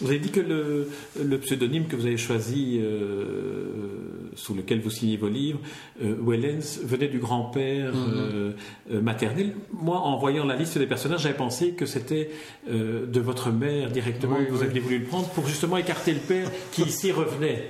Vous 0.00 0.08
avez 0.08 0.18
dit 0.18 0.30
que 0.30 0.40
le, 0.40 1.38
pseudonyme 1.38 1.86
que 1.86 1.96
vous 1.96 2.04
avez 2.06 2.18
choisi, 2.18 2.78
euh, 2.82 4.30
sous 4.34 4.54
lequel 4.54 4.80
vous 4.80 4.90
signez 4.90 5.16
vos 5.16 5.28
livres, 5.28 5.58
euh, 6.02 6.16
Wellens, 6.20 6.80
venait 6.84 7.08
du 7.08 7.18
grand-père 7.18 7.94
mhm. 7.94 8.54
euh, 8.90 9.00
maternel. 9.00 9.54
Moi, 9.72 9.96
en 9.96 10.18
voyant 10.18 10.44
la 10.44 10.56
liste 10.56 10.76
des 10.76 10.86
personnages, 10.86 11.22
j'avais 11.22 11.36
pensé 11.36 11.70
que 11.70 11.86
c'était 11.86 12.30
de 12.68 13.20
votre 13.20 13.50
mère 13.50 13.90
directement 13.90 14.36
que 14.36 14.50
vous 14.50 14.62
aviez 14.62 14.80
voulu 14.80 14.98
le 14.98 15.04
prendre 15.04 15.28
pour 15.30 15.46
justement 15.46 15.76
écarter 15.76 16.12
le 16.12 16.20
père 16.20 16.50
qui 16.72 16.82
ici 16.86 17.10
revenait. 17.12 17.64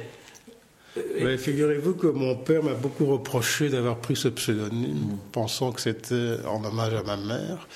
Figurez-vous 1.39 1.95
que 1.95 2.07
mon 2.07 2.37
père 2.37 2.63
m'a 2.63 2.75
beaucoup 2.75 3.07
reproché 3.07 3.69
d'avoir 3.69 3.97
pris 3.97 4.17
ce 4.17 4.29
pseudonyme, 4.29 5.19
pensant 5.33 5.73
que 5.73 5.81
c'était 5.81 6.37
en 6.47 6.65
hommage 6.65 6.95
à 6.95 7.03
ma 7.03 7.17
mère 7.17 7.67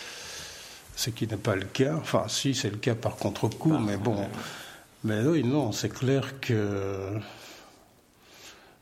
ce 1.01 1.11
qui 1.11 1.27
n'est 1.27 1.37
pas 1.37 1.57
le 1.57 1.65
cas. 1.65 1.97
Enfin, 1.97 2.25
si, 2.29 2.55
c'est 2.55 2.71
le 2.71 2.77
cas 2.77 2.95
par 2.95 3.17
contre-coup, 3.17 3.79
mais 3.79 3.97
bon. 3.97 4.17
Mais 5.05 5.21
oui, 5.23 5.43
non, 5.43 5.73
c'est 5.73 5.89
clair 5.89 6.41
que. 6.41 7.19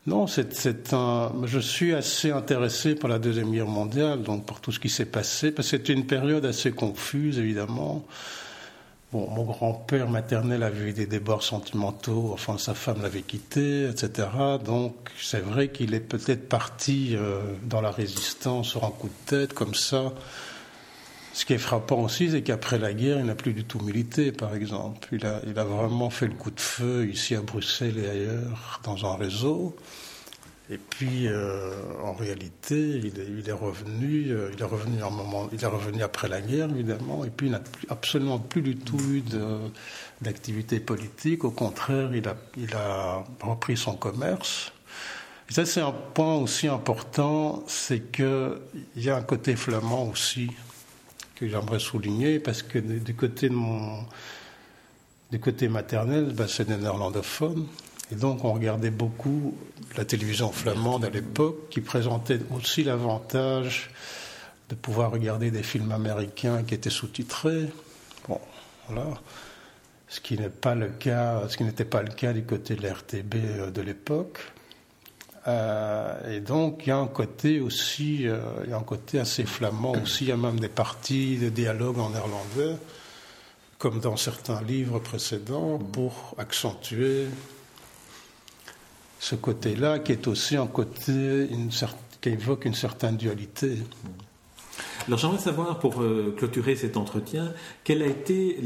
Non, 0.05 0.27
c'est 0.27 0.93
un. 0.93 1.31
Je 1.45 1.59
suis 1.59 1.93
assez 1.93 2.31
intéressé 2.31 2.95
par 2.95 3.09
la 3.09 3.19
Deuxième 3.19 3.51
Guerre 3.51 3.67
mondiale, 3.67 4.21
donc 4.21 4.45
par 4.45 4.59
tout 4.59 4.71
ce 4.71 4.79
qui 4.79 4.89
s'est 4.89 5.05
passé, 5.05 5.51
parce 5.51 5.69
que 5.71 5.77
c'était 5.77 5.93
une 5.93 6.07
période 6.07 6.45
assez 6.45 6.71
confuse, 6.71 7.39
évidemment. 7.39 8.05
Bon, 9.11 9.27
mon 9.31 9.43
grand-père 9.43 10.07
maternel 10.07 10.61
avait 10.61 10.89
eu 10.89 10.93
des 10.93 11.07
débords 11.07 11.41
sentimentaux, 11.41 12.29
enfin 12.31 12.59
sa 12.59 12.75
femme 12.75 13.01
l'avait 13.01 13.23
quitté, 13.23 13.89
etc. 13.89 14.27
Donc 14.63 14.93
c'est 15.19 15.39
vrai 15.39 15.69
qu'il 15.69 15.95
est 15.95 15.99
peut-être 15.99 16.47
parti 16.47 17.15
euh, 17.15 17.41
dans 17.63 17.81
la 17.81 17.89
résistance 17.89 18.69
sur 18.69 18.83
un 18.83 18.91
coup 18.91 19.07
de 19.07 19.25
tête 19.25 19.53
comme 19.53 19.73
ça. 19.73 20.13
Ce 21.33 21.43
qui 21.43 21.53
est 21.53 21.57
frappant 21.57 22.01
aussi, 22.01 22.29
c'est 22.29 22.43
qu'après 22.43 22.77
la 22.77 22.93
guerre, 22.93 23.19
il 23.19 23.25
n'a 23.25 23.33
plus 23.33 23.53
du 23.53 23.63
tout 23.63 23.79
milité, 23.79 24.31
par 24.31 24.53
exemple. 24.53 25.07
Il 25.11 25.25
a, 25.25 25.41
il 25.47 25.57
a 25.57 25.63
vraiment 25.63 26.11
fait 26.11 26.27
le 26.27 26.33
coup 26.33 26.51
de 26.51 26.59
feu 26.59 27.07
ici 27.09 27.33
à 27.33 27.41
Bruxelles 27.41 27.97
et 27.97 28.09
ailleurs 28.09 28.81
dans 28.83 29.11
un 29.11 29.15
réseau. 29.15 29.75
Et 30.71 30.77
puis, 30.77 31.27
euh, 31.27 31.73
en 32.03 32.13
réalité, 32.13 32.77
il 32.77 33.49
est, 33.49 33.51
revenu, 33.51 34.27
euh, 34.29 34.51
il 34.53 34.61
est 34.61 34.65
revenu 34.65 35.01
un 35.01 35.09
moment, 35.09 35.49
il 35.51 35.63
est 35.63 35.67
revenu 35.67 36.03
après 36.03 36.27
la 36.27 36.41
guerre, 36.41 36.69
évidemment, 36.69 37.25
et 37.25 37.31
puis 37.31 37.47
il 37.47 37.51
n'a 37.51 37.61
absolument 37.89 38.37
plus 38.37 38.61
du 38.61 38.75
tout 38.75 38.99
eu 38.99 39.23
d'activité 40.21 40.79
politique. 40.79 41.43
Au 41.43 41.49
contraire, 41.49 42.11
il 42.13 42.27
a, 42.75 43.23
repris 43.41 43.77
son 43.77 43.95
commerce. 43.95 44.71
Et 45.49 45.53
ça, 45.53 45.65
c'est 45.65 45.81
un 45.81 45.91
point 45.91 46.35
aussi 46.35 46.67
important, 46.67 47.63
c'est 47.65 48.11
qu'il 48.11 48.59
y 48.95 49.09
a 49.09 49.15
un 49.15 49.23
côté 49.23 49.55
flamand 49.55 50.07
aussi 50.07 50.51
que 51.33 51.47
j'aimerais 51.47 51.79
souligner, 51.79 52.37
parce 52.39 52.61
que 52.61 52.77
du 52.77 53.15
côté 53.15 53.49
de 53.49 53.55
mon, 53.55 54.05
du 55.31 55.39
côté 55.39 55.67
maternel, 55.67 56.31
ben, 56.31 56.47
c'est 56.47 56.67
des 56.67 56.77
néerlandophones. 56.77 57.65
Et 58.11 58.15
donc 58.15 58.43
on 58.43 58.53
regardait 58.53 58.89
beaucoup 58.89 59.55
la 59.97 60.05
télévision 60.05 60.51
flamande 60.51 61.05
à 61.05 61.09
l'époque, 61.09 61.69
qui 61.69 61.81
présentait 61.81 62.39
aussi 62.51 62.83
l'avantage 62.83 63.91
de 64.69 64.75
pouvoir 64.75 65.11
regarder 65.11 65.51
des 65.51 65.63
films 65.63 65.91
américains 65.91 66.63
qui 66.63 66.75
étaient 66.75 66.89
sous-titrés. 66.89 67.69
Bon, 68.27 68.39
voilà. 68.87 69.07
Ce 70.07 70.19
qui 70.19 70.37
n'est 70.37 70.49
pas 70.49 70.75
le 70.75 70.89
cas, 70.89 71.47
ce 71.49 71.57
qui 71.57 71.63
n'était 71.63 71.85
pas 71.85 72.01
le 72.01 72.09
cas 72.09 72.33
du 72.33 72.43
côté 72.43 72.75
de 72.75 72.87
l'RTB 72.87 73.35
euh, 73.35 73.71
de 73.71 73.81
l'époque. 73.81 74.39
Euh, 75.47 76.35
et 76.35 76.39
donc 76.39 76.81
il 76.85 76.89
y 76.89 76.91
a 76.91 76.97
un 76.97 77.07
côté 77.07 77.59
aussi, 77.59 78.27
euh, 78.27 78.39
il 78.63 78.71
y 78.71 78.73
a 78.73 78.77
un 78.77 78.83
côté 78.83 79.19
assez 79.19 79.45
flamand 79.45 79.93
aussi. 79.93 80.25
Il 80.25 80.29
y 80.29 80.31
a 80.31 80.37
même 80.37 80.59
des 80.59 80.69
parties 80.69 81.37
de 81.37 81.49
dialogue 81.49 81.99
en 81.99 82.09
néerlandais, 82.09 82.75
comme 83.77 83.99
dans 83.99 84.17
certains 84.17 84.61
livres 84.61 84.99
précédents, 84.99 85.77
pour 85.77 86.35
accentuer 86.37 87.27
ce 89.19 89.35
côté-là 89.35 89.99
qui 89.99 90.13
est 90.13 90.27
aussi 90.27 90.55
un 90.55 90.67
côté 90.67 91.47
une 91.51 91.69
qui 92.21 92.29
évoque 92.29 92.65
une 92.65 92.73
certaine 92.73 93.17
dualité. 93.17 93.77
Alors 95.07 95.19
j'aimerais 95.19 95.39
savoir, 95.39 95.79
pour 95.79 96.01
euh, 96.01 96.35
clôturer 96.37 96.75
cet 96.75 96.97
entretien, 96.97 97.53
quel 97.83 98.01
a 98.01 98.05
été 98.05 98.59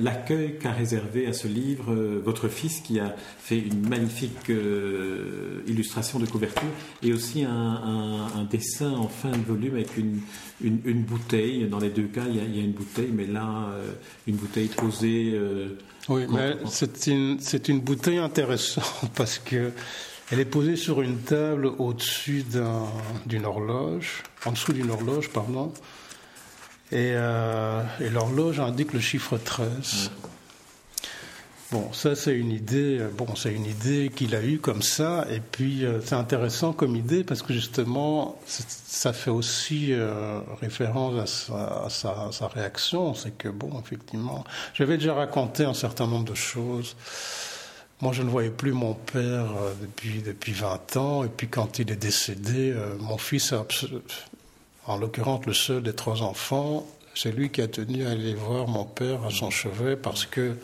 l'accueil 0.00 0.58
qu'a 0.58 0.72
réservé 0.72 1.26
à 1.26 1.32
ce 1.32 1.46
livre 1.46 1.92
euh, 1.92 2.22
votre 2.24 2.48
fils 2.48 2.80
qui 2.80 3.00
a 3.00 3.14
fait 3.38 3.58
une 3.58 3.88
magnifique 3.88 4.50
euh, 4.50 5.62
illustration 5.66 6.18
de 6.18 6.26
couverture 6.26 6.68
et 7.02 7.12
aussi 7.12 7.44
un, 7.44 8.46
dessin 8.50 8.92
en 8.92 9.08
fin 9.08 9.30
de 9.30 9.44
volume 9.44 9.74
avec 9.74 9.96
une, 9.96 10.20
une, 10.62 11.02
bouteille. 11.02 11.66
Dans 11.68 11.78
les 11.78 11.90
deux 11.90 12.06
cas, 12.06 12.24
il 12.28 12.36
y, 12.36 12.40
a, 12.40 12.44
il 12.44 12.56
y 12.56 12.60
a 12.60 12.62
une 12.62 12.72
bouteille, 12.72 13.10
mais 13.12 13.26
là, 13.26 13.68
une 14.26 14.36
bouteille 14.36 14.68
posée 14.68 15.38
oui, 16.08 16.26
mais 16.28 16.56
c'est 16.66 17.06
une, 17.06 17.38
c'est 17.40 17.68
une 17.68 17.80
bouteille 17.80 18.18
intéressante 18.18 19.10
parce 19.14 19.38
que 19.38 19.72
elle 20.30 20.40
est 20.40 20.44
posée 20.44 20.76
sur 20.76 21.02
une 21.02 21.18
table 21.18 21.66
au-dessus 21.66 22.44
d'une 23.26 23.44
horloge, 23.44 24.22
en 24.44 24.52
dessous 24.52 24.72
d'une 24.72 24.90
horloge, 24.90 25.30
pardon. 25.30 25.72
Et, 26.92 27.12
euh, 27.14 27.82
et 28.00 28.08
l'horloge 28.10 28.60
indique 28.60 28.92
le 28.92 29.00
chiffre 29.00 29.36
13. 29.38 30.10
Bon, 31.74 31.92
ça 31.92 32.14
c'est 32.14 32.34
une 32.36 32.52
idée. 32.52 32.98
Euh, 33.00 33.08
bon, 33.08 33.34
c'est 33.34 33.52
une 33.52 33.66
idée 33.66 34.12
qu'il 34.14 34.36
a 34.36 34.42
eue 34.44 34.58
comme 34.58 34.80
ça, 34.80 35.26
et 35.28 35.40
puis 35.40 35.84
euh, 35.84 36.00
c'est 36.04 36.14
intéressant 36.14 36.72
comme 36.72 36.94
idée 36.94 37.24
parce 37.24 37.42
que 37.42 37.52
justement, 37.52 38.38
ça 38.46 39.12
fait 39.12 39.30
aussi 39.30 39.88
euh, 39.92 40.38
référence 40.60 41.50
à, 41.50 41.90
sa, 41.90 42.30
sa, 42.30 42.46
réaction. 42.46 43.14
C'est 43.14 43.36
que 43.36 43.48
bon, 43.48 43.72
effectivement, 43.84 44.44
j'avais 44.74 44.98
déjà 44.98 45.14
raconté 45.14 45.64
un 45.64 45.74
certain 45.74 46.06
nombre 46.06 46.26
de 46.26 46.36
choses. 46.36 46.94
Moi, 48.00 48.12
je 48.12 48.22
ne 48.22 48.28
voyais 48.28 48.50
plus 48.50 48.72
mon 48.72 48.94
père 48.94 49.46
depuis 49.80 50.20
depuis 50.20 50.52
20 50.52 50.96
ans, 50.96 51.24
et 51.24 51.28
puis 51.28 51.48
quand 51.48 51.78
il 51.78 51.90
est 51.90 51.96
décédé, 51.96 52.74
mon 52.98 53.18
fils, 53.18 53.54
en 54.86 54.96
l'occurrence 54.98 55.46
le 55.46 55.54
seul 55.54 55.82
des 55.82 55.94
trois 55.94 56.22
enfants, 56.22 56.86
c'est 57.14 57.32
lui 57.32 57.50
qui 57.50 57.62
a 57.62 57.68
tenu 57.68 58.04
à 58.04 58.10
aller 58.10 58.34
voir 58.34 58.66
mon 58.66 58.84
père 58.84 59.24
à 59.24 59.30
son 59.30 59.50
chevet 59.50 59.96
parce 59.96 60.26
que 60.26 60.56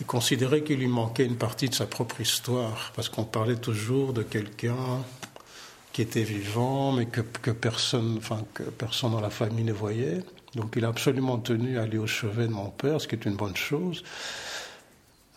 il 0.00 0.06
considérait 0.06 0.62
qu'il 0.62 0.80
lui 0.80 0.88
manquait 0.88 1.24
une 1.24 1.36
partie 1.36 1.68
de 1.68 1.74
sa 1.74 1.86
propre 1.86 2.20
histoire, 2.20 2.92
parce 2.96 3.08
qu'on 3.08 3.22
parlait 3.24 3.54
toujours 3.54 4.12
de 4.12 4.24
quelqu'un 4.24 5.04
qui 5.92 6.02
était 6.02 6.24
vivant, 6.24 6.90
mais 6.90 7.06
que, 7.06 7.20
personne, 7.52 8.16
enfin, 8.18 8.40
que 8.54 8.64
personne 8.64 9.12
dans 9.12 9.20
la 9.20 9.30
famille 9.30 9.64
ne 9.64 9.72
voyait. 9.72 10.20
Donc 10.56 10.74
il 10.76 10.84
a 10.84 10.88
absolument 10.88 11.38
tenu 11.38 11.78
à 11.78 11.82
aller 11.82 11.98
au 11.98 12.08
chevet 12.08 12.48
de 12.48 12.52
mon 12.52 12.70
père, 12.70 13.00
ce 13.00 13.06
qui 13.06 13.14
est 13.14 13.24
une 13.24 13.36
bonne 13.36 13.54
chose. 13.56 14.02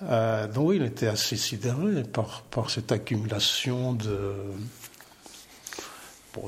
Euh, 0.04 0.48
donc 0.48 0.70
oui, 0.70 0.76
il 0.78 0.84
était 0.84 1.08
assez 1.08 1.38
sidéré 1.38 2.04
par, 2.04 2.70
cette 2.70 2.92
accumulation 2.92 3.94
de, 3.94 4.34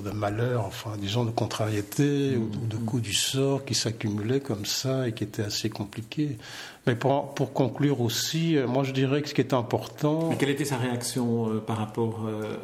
de 0.03 0.12
malheurs, 0.12 0.65
enfin, 0.65 0.91
disons, 0.97 1.25
de 1.25 1.31
contrariétés 1.31 2.38
ou 2.38 2.49
de 2.49 2.77
coups 2.77 3.01
du 3.01 3.13
sort 3.13 3.65
qui 3.65 3.73
s'accumulaient 3.73 4.39
comme 4.39 4.65
ça 4.65 5.07
et 5.07 5.13
qui 5.13 5.23
étaient 5.23 5.43
assez 5.43 5.69
compliqués. 5.69 6.38
Mais 6.85 6.95
pour, 6.95 7.33
pour, 7.33 7.53
conclure 7.53 8.01
aussi, 8.01 8.55
euh, 8.55 8.67
moi 8.67 8.83
je 8.83 8.91
dirais 8.91 9.21
que 9.21 9.29
ce 9.29 9.33
qui 9.33 9.41
est 9.41 9.53
important. 9.53 10.29
Mais 10.29 10.38
quelle 10.38 10.49
était 10.49 10.65
sa 10.65 10.77
réaction 10.77 11.49
euh, 11.49 11.59
par 11.59 11.77
rapport 11.77 12.25
euh, 12.27 12.55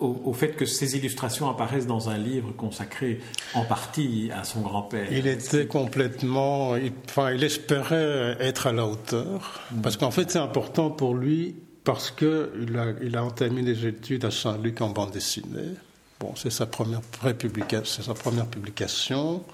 au, 0.00 0.32
fait 0.32 0.50
que 0.50 0.66
ces 0.66 0.96
illustrations 0.96 1.48
apparaissent 1.48 1.86
dans 1.86 2.08
un 2.08 2.18
livre 2.18 2.52
consacré 2.52 3.20
en 3.54 3.64
partie 3.64 4.30
à 4.34 4.44
son 4.44 4.60
grand-père 4.60 5.06
Il 5.10 5.26
était 5.26 5.66
complètement. 5.66 6.74
enfin, 7.08 7.32
il 7.32 7.44
espérait 7.44 8.36
être 8.40 8.66
à 8.66 8.72
la 8.72 8.86
hauteur. 8.86 9.60
Mm. 9.70 9.80
Parce 9.82 9.96
qu'en 9.96 10.10
fait, 10.10 10.30
c'est 10.30 10.38
important 10.38 10.90
pour 10.90 11.14
lui 11.14 11.56
parce 11.84 12.10
qu'il 12.10 12.76
a, 12.78 12.92
il 13.02 13.16
a 13.16 13.24
entamé 13.24 13.62
des 13.62 13.86
études 13.86 14.24
à 14.24 14.30
Saint-Luc 14.30 14.80
en 14.80 14.88
bande 14.88 15.10
dessinée. 15.10 15.74
Bon, 16.18 16.32
c'est 16.36 16.50
sa 16.50 16.66
première 16.66 17.02
c'est 17.84 18.02
sa 18.02 18.14
première 18.14 18.46
publication. 18.46 19.44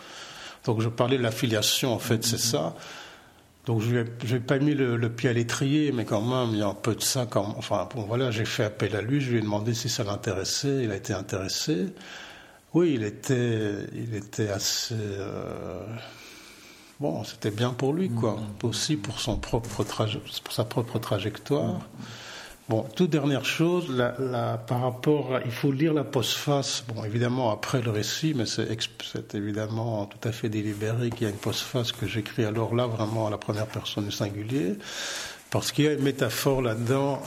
Donc 0.64 0.80
je 0.80 0.88
parlais 0.88 1.18
de 1.18 1.22
l'affiliation, 1.22 1.92
en 1.92 1.98
fait, 1.98 2.24
c'est 2.24 2.38
ça. 2.38 2.76
Donc 3.66 3.82
je 3.82 3.96
n'ai 4.34 4.40
pas 4.40 4.58
mis 4.58 4.74
le, 4.74 5.08
pied 5.10 5.28
à 5.28 5.32
l'étrier, 5.32 5.92
mais 5.92 6.04
quand 6.04 6.22
même, 6.22 6.54
il 6.54 6.60
y 6.60 6.62
a 6.62 6.68
un 6.68 6.74
peu 6.74 6.94
de 6.94 7.02
ça. 7.02 7.26
Quand, 7.26 7.54
enfin, 7.58 7.88
bon, 7.94 8.02
voilà, 8.02 8.30
j'ai 8.30 8.44
fait 8.44 8.64
appel 8.64 8.96
à 8.96 9.02
lui, 9.02 9.20
je 9.20 9.32
lui 9.32 9.38
ai 9.38 9.42
demandé 9.42 9.74
si 9.74 9.88
ça 9.88 10.02
l'intéressait, 10.02 10.84
il 10.84 10.90
a 10.90 10.96
été 10.96 11.12
intéressé. 11.12 11.88
Oui, 12.72 12.92
il 12.94 13.02
était, 13.02 13.86
il 13.94 14.14
était 14.14 14.48
assez. 14.48 14.94
Euh, 14.96 15.84
bon, 17.00 17.22
c'était 17.24 17.50
bien 17.50 17.70
pour 17.70 17.92
lui, 17.92 18.08
quoi. 18.08 18.36
Mm-hmm. 18.62 18.66
Aussi 18.66 18.96
pour, 18.96 19.20
son 19.20 19.36
propre 19.36 19.84
pour 19.84 20.52
sa 20.52 20.64
propre 20.64 20.98
trajectoire. 20.98 21.74
Mm-hmm. 21.74 22.29
Bon, 22.70 22.86
toute 22.94 23.10
dernière 23.10 23.44
chose, 23.44 24.00
par 24.68 24.82
rapport, 24.82 25.40
il 25.44 25.50
faut 25.50 25.72
lire 25.72 25.92
la 25.92 26.04
postface. 26.04 26.84
Bon, 26.86 27.04
évidemment 27.04 27.50
après 27.50 27.82
le 27.82 27.90
récit, 27.90 28.32
mais 28.32 28.44
c'est 28.46 29.34
évidemment 29.34 30.06
tout 30.06 30.28
à 30.28 30.30
fait 30.30 30.48
délibéré 30.48 31.10
qu'il 31.10 31.22
y 31.22 31.26
a 31.26 31.30
une 31.30 31.36
postface 31.36 31.90
que 31.90 32.06
j'écris 32.06 32.44
alors 32.44 32.76
là 32.76 32.86
vraiment 32.86 33.26
à 33.26 33.30
la 33.30 33.38
première 33.38 33.66
personne 33.66 34.04
du 34.04 34.12
singulier, 34.12 34.76
parce 35.50 35.72
qu'il 35.72 35.86
y 35.86 35.88
a 35.88 35.94
une 35.94 36.04
métaphore 36.04 36.62
là-dedans 36.62 37.20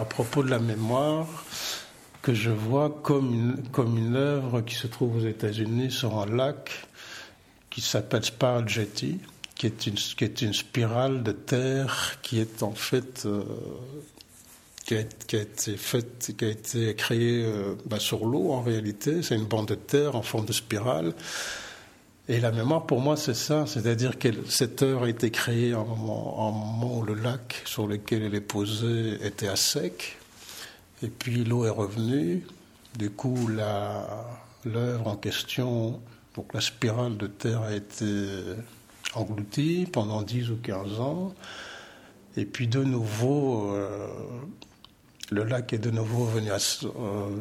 à, 0.00 0.04
propos 0.04 0.42
de 0.42 0.50
la 0.50 0.58
mémoire 0.58 1.28
que 2.20 2.34
je 2.34 2.50
vois 2.50 2.90
comme 3.04 3.32
une, 3.32 3.68
comme 3.70 3.96
une 3.96 4.16
œuvre 4.16 4.62
qui 4.62 4.74
se 4.74 4.88
trouve 4.88 5.18
aux 5.18 5.28
États-Unis 5.28 5.92
sur 5.92 6.18
un 6.18 6.26
lac 6.26 6.88
qui 7.70 7.80
s'appelle 7.80 8.22
Jetty 8.66 9.20
qui 9.58 9.66
est 9.66 9.86
une, 9.86 9.94
qui 9.94 10.24
est 10.24 10.40
une 10.40 10.54
spirale 10.54 11.22
de 11.24 11.32
terre 11.32 12.14
qui 12.22 12.38
est 12.38 12.62
en 12.62 12.72
fait 12.72 13.24
euh, 13.26 13.42
qui, 14.86 14.94
a, 14.94 15.00
été 15.40 15.76
faite, 15.76 16.32
qui 16.38 16.44
a 16.44 16.48
été 16.48 16.94
créée 16.94 17.44
euh, 17.44 17.74
bah, 17.84 17.98
sur 17.98 18.24
l'eau 18.24 18.52
en 18.52 18.62
réalité. 18.62 19.22
C'est 19.22 19.34
une 19.34 19.44
bande 19.44 19.68
de 19.68 19.74
terre 19.74 20.16
en 20.16 20.22
forme 20.22 20.46
de 20.46 20.52
spirale. 20.52 21.12
Et 22.28 22.40
la 22.40 22.52
mémoire, 22.52 22.86
pour 22.86 23.00
moi, 23.00 23.16
c'est 23.16 23.34
ça. 23.34 23.66
C'est-à-dire 23.66 24.18
que 24.18 24.28
cette 24.48 24.82
heure 24.82 25.02
a 25.02 25.08
été 25.08 25.30
créée 25.30 25.74
en 25.74 25.84
moment, 25.84 26.52
moment 26.52 26.98
où 26.98 27.02
le 27.02 27.14
lac 27.14 27.62
sur 27.66 27.86
lequel 27.86 28.22
elle 28.22 28.34
est 28.34 28.40
posée 28.40 29.18
était 29.26 29.48
à 29.48 29.56
sec. 29.56 30.16
Et 31.02 31.08
puis 31.08 31.44
l'eau 31.44 31.66
est 31.66 31.70
revenue. 31.70 32.46
Du 32.98 33.10
coup, 33.10 33.48
l'œuvre 34.64 35.06
en 35.06 35.16
question 35.16 36.00
Donc 36.34 36.54
la 36.54 36.60
spirale 36.60 37.16
de 37.16 37.26
terre 37.26 37.62
a 37.62 37.74
été 37.74 38.04
engloutie 39.14 39.86
pendant 39.90 40.22
10 40.22 40.50
ou 40.50 40.56
15 40.56 41.00
ans. 41.00 41.34
Et 42.36 42.44
puis 42.44 42.68
de 42.68 42.84
nouveau, 42.84 43.72
euh, 43.72 44.06
le 45.30 45.44
lac 45.44 45.72
est 45.72 45.78
de 45.78 45.90
nouveau 45.90 46.24
venu 46.24 46.50
à, 46.50 46.58
euh, 46.84 47.36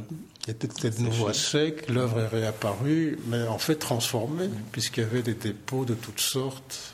était 0.48 0.68
de 0.68 1.02
nouveau 1.02 1.28
à 1.28 1.34
sec, 1.34 1.90
l'œuvre 1.90 2.22
est 2.22 2.28
réapparue, 2.28 3.20
mais 3.28 3.44
en 3.44 3.58
fait 3.58 3.76
transformée, 3.76 4.50
puisqu'il 4.72 5.02
y 5.02 5.04
avait 5.06 5.24
des 5.24 5.36
dépôts 5.36 5.86
de 5.86 5.94
toutes 5.94 6.22
sortes 6.22 6.94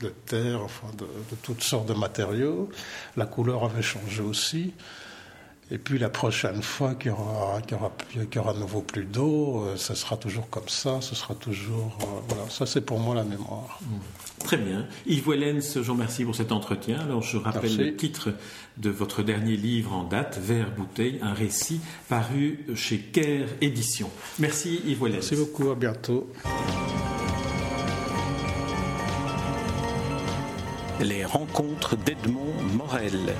de 0.00 0.08
terre, 0.08 0.62
enfin 0.62 0.86
de, 0.96 1.04
de 1.04 1.36
toutes 1.42 1.62
sortes 1.62 1.86
de 1.86 1.94
matériaux. 1.94 2.70
La 3.16 3.26
couleur 3.26 3.64
avait 3.64 3.82
changé 3.82 4.22
aussi. 4.22 4.72
Et 5.72 5.78
puis 5.78 5.98
la 5.98 6.08
prochaine 6.08 6.62
fois 6.62 6.94
qu'il 6.96 7.12
y 7.12 7.14
aura, 7.14 7.60
qu'il 7.62 7.76
y 7.76 7.80
aura, 7.80 7.92
qu'il 8.12 8.34
y 8.34 8.38
aura 8.38 8.54
de 8.54 8.58
nouveau 8.58 8.82
plus 8.82 9.04
d'eau, 9.04 9.62
euh, 9.64 9.76
ça 9.76 9.94
sera 9.94 10.16
toujours 10.16 10.50
comme 10.50 10.68
ça, 10.68 11.00
ce 11.00 11.14
sera 11.14 11.34
toujours... 11.34 11.96
euh, 12.02 12.04
voilà, 12.28 12.50
ça 12.50 12.66
c'est 12.66 12.80
pour 12.80 12.98
moi 12.98 13.14
la 13.14 13.22
mémoire. 13.22 13.78
Très 14.42 14.56
bien. 14.56 14.86
Yves 15.06 15.28
Wellens, 15.28 15.74
je 15.74 15.80
vous 15.80 15.92
remercie 15.92 16.24
pour 16.24 16.34
cet 16.34 16.50
entretien. 16.50 16.98
Alors, 16.98 17.22
je 17.22 17.36
rappelle 17.36 17.62
Merci. 17.62 17.78
le 17.78 17.96
titre 17.96 18.34
de 18.78 18.90
votre 18.90 19.22
dernier 19.22 19.56
livre 19.56 19.92
en 19.92 20.02
date, 20.04 20.38
Vert 20.42 20.72
Bouteille, 20.76 21.18
un 21.22 21.34
récit 21.34 21.80
paru 22.08 22.66
chez 22.74 22.98
Caire 22.98 23.46
Éditions. 23.60 24.10
Merci 24.40 24.80
Yves 24.86 25.02
Wellens. 25.02 25.14
Merci 25.16 25.36
beaucoup, 25.36 25.70
à 25.70 25.76
bientôt. 25.76 26.32
Les 31.00 31.24
rencontres 31.24 31.96
d'Edmond 31.96 32.54
Morel. 32.76 33.34